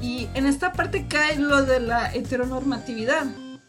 Y 0.00 0.28
en 0.32 0.46
esta 0.46 0.72
parte 0.72 1.06
cae 1.08 1.38
lo 1.38 1.62
de 1.66 1.80
la 1.80 2.10
heteronormatividad, 2.14 3.26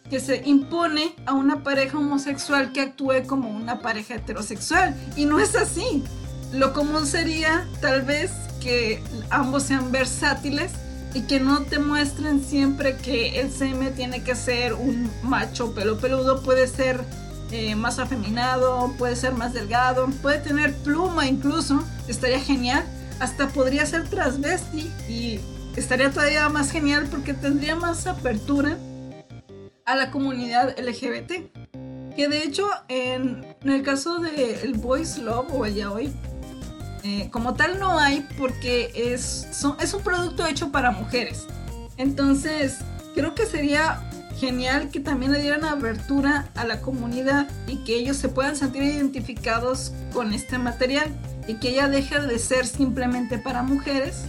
que 0.09 0.21
se 0.21 0.41
impone 0.45 1.13
a 1.25 1.33
una 1.33 1.61
pareja 1.61 1.97
homosexual 1.97 2.71
que 2.71 2.79
actúe 2.79 3.27
como 3.27 3.49
una 3.49 3.81
pareja 3.81 4.15
heterosexual. 4.15 4.95
Y 5.17 5.25
no 5.25 5.41
es 5.41 5.57
así. 5.57 6.05
Lo 6.53 6.71
común 6.71 7.05
sería 7.05 7.67
tal 7.81 8.03
vez 8.03 8.31
que 8.61 9.03
ambos 9.29 9.63
sean 9.63 9.91
versátiles 9.91 10.71
y 11.13 11.21
que 11.21 11.39
no 11.39 11.63
te 11.63 11.79
muestren 11.79 12.43
siempre 12.43 12.97
que 12.97 13.39
el 13.39 13.51
CM 13.51 13.91
tiene 13.91 14.23
que 14.23 14.35
ser 14.35 14.73
un 14.73 15.09
macho 15.23 15.73
pelo 15.73 15.97
peludo, 15.97 16.41
puede 16.43 16.67
ser 16.67 17.03
eh, 17.51 17.75
más 17.75 17.97
afeminado, 17.97 18.93
puede 18.97 19.15
ser 19.15 19.33
más 19.33 19.53
delgado, 19.53 20.07
puede 20.21 20.39
tener 20.39 20.73
pluma 20.75 21.27
incluso, 21.27 21.83
estaría 22.07 22.39
genial, 22.39 22.83
hasta 23.19 23.49
podría 23.49 23.85
ser 23.85 24.07
transvesti 24.07 24.91
y 25.07 25.39
estaría 25.75 26.11
todavía 26.11 26.47
más 26.49 26.71
genial 26.71 27.07
porque 27.09 27.33
tendría 27.33 27.75
más 27.75 28.05
apertura 28.05 28.77
a 29.85 29.95
la 29.95 30.11
comunidad 30.11 30.75
LGBT. 30.79 31.51
Que 32.15 32.27
de 32.27 32.43
hecho 32.43 32.67
en, 32.87 33.45
el 33.63 33.81
caso 33.81 34.19
del 34.19 34.39
el 34.39 34.73
Boys 34.73 35.17
Love 35.17 35.47
o 35.53 35.65
el 35.65 35.73
Yaoi, 35.73 36.13
eh, 37.03 37.29
como 37.31 37.53
tal 37.53 37.79
no 37.79 37.97
hay 37.97 38.27
porque 38.37 38.91
es, 38.95 39.47
es 39.79 39.93
un 39.93 40.03
producto 40.03 40.45
hecho 40.45 40.71
para 40.71 40.91
mujeres. 40.91 41.45
Entonces, 41.97 42.79
creo 43.15 43.35
que 43.35 43.45
sería 43.45 44.01
genial 44.39 44.89
que 44.89 44.99
también 44.99 45.33
le 45.33 45.41
dieran 45.41 45.65
abertura 45.65 46.49
a 46.55 46.65
la 46.65 46.81
comunidad 46.81 47.47
y 47.67 47.77
que 47.83 47.95
ellos 47.95 48.17
se 48.17 48.29
puedan 48.29 48.55
sentir 48.55 48.83
identificados 48.83 49.91
con 50.13 50.33
este 50.33 50.57
material 50.57 51.09
y 51.47 51.55
que 51.55 51.69
ella 51.69 51.89
deje 51.89 52.19
de 52.19 52.39
ser 52.39 52.65
simplemente 52.65 53.37
para 53.37 53.63
mujeres 53.63 54.23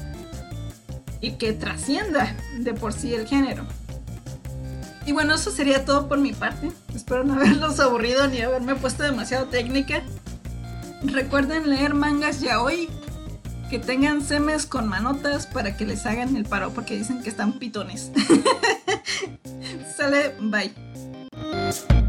y 1.21 1.33
que 1.33 1.53
trascienda 1.53 2.35
de 2.59 2.75
por 2.75 2.93
sí 2.93 3.15
el 3.15 3.27
género. 3.27 3.65
Y 5.07 5.13
bueno, 5.13 5.35
eso 5.35 5.51
sería 5.51 5.85
todo 5.85 6.09
por 6.09 6.19
mi 6.19 6.33
parte. 6.33 6.73
Espero 6.95 7.25
no 7.25 7.35
haberlos 7.35 7.81
aburrido 7.81 8.27
ni 8.29 8.41
haberme 8.41 8.75
puesto 8.75 9.03
demasiado 9.03 9.47
técnica. 9.47 10.03
Recuerden 11.03 11.69
leer 11.69 11.95
mangas 11.95 12.41
ya 12.41 12.63
hoy. 12.63 12.89
Que 13.69 13.79
tengan 13.79 14.23
semes 14.23 14.67
con 14.67 14.89
manotas 14.89 15.47
para 15.47 15.77
que 15.77 15.87
les 15.87 16.05
hagan 16.05 16.37
el 16.37 16.45
paro 16.45 16.71
porque 16.71 16.97
dicen 16.97 17.23
que 17.23 17.31
están 17.31 17.59
pitones. 17.59 18.11
Sale, 19.97 20.35
bye. 20.41 22.00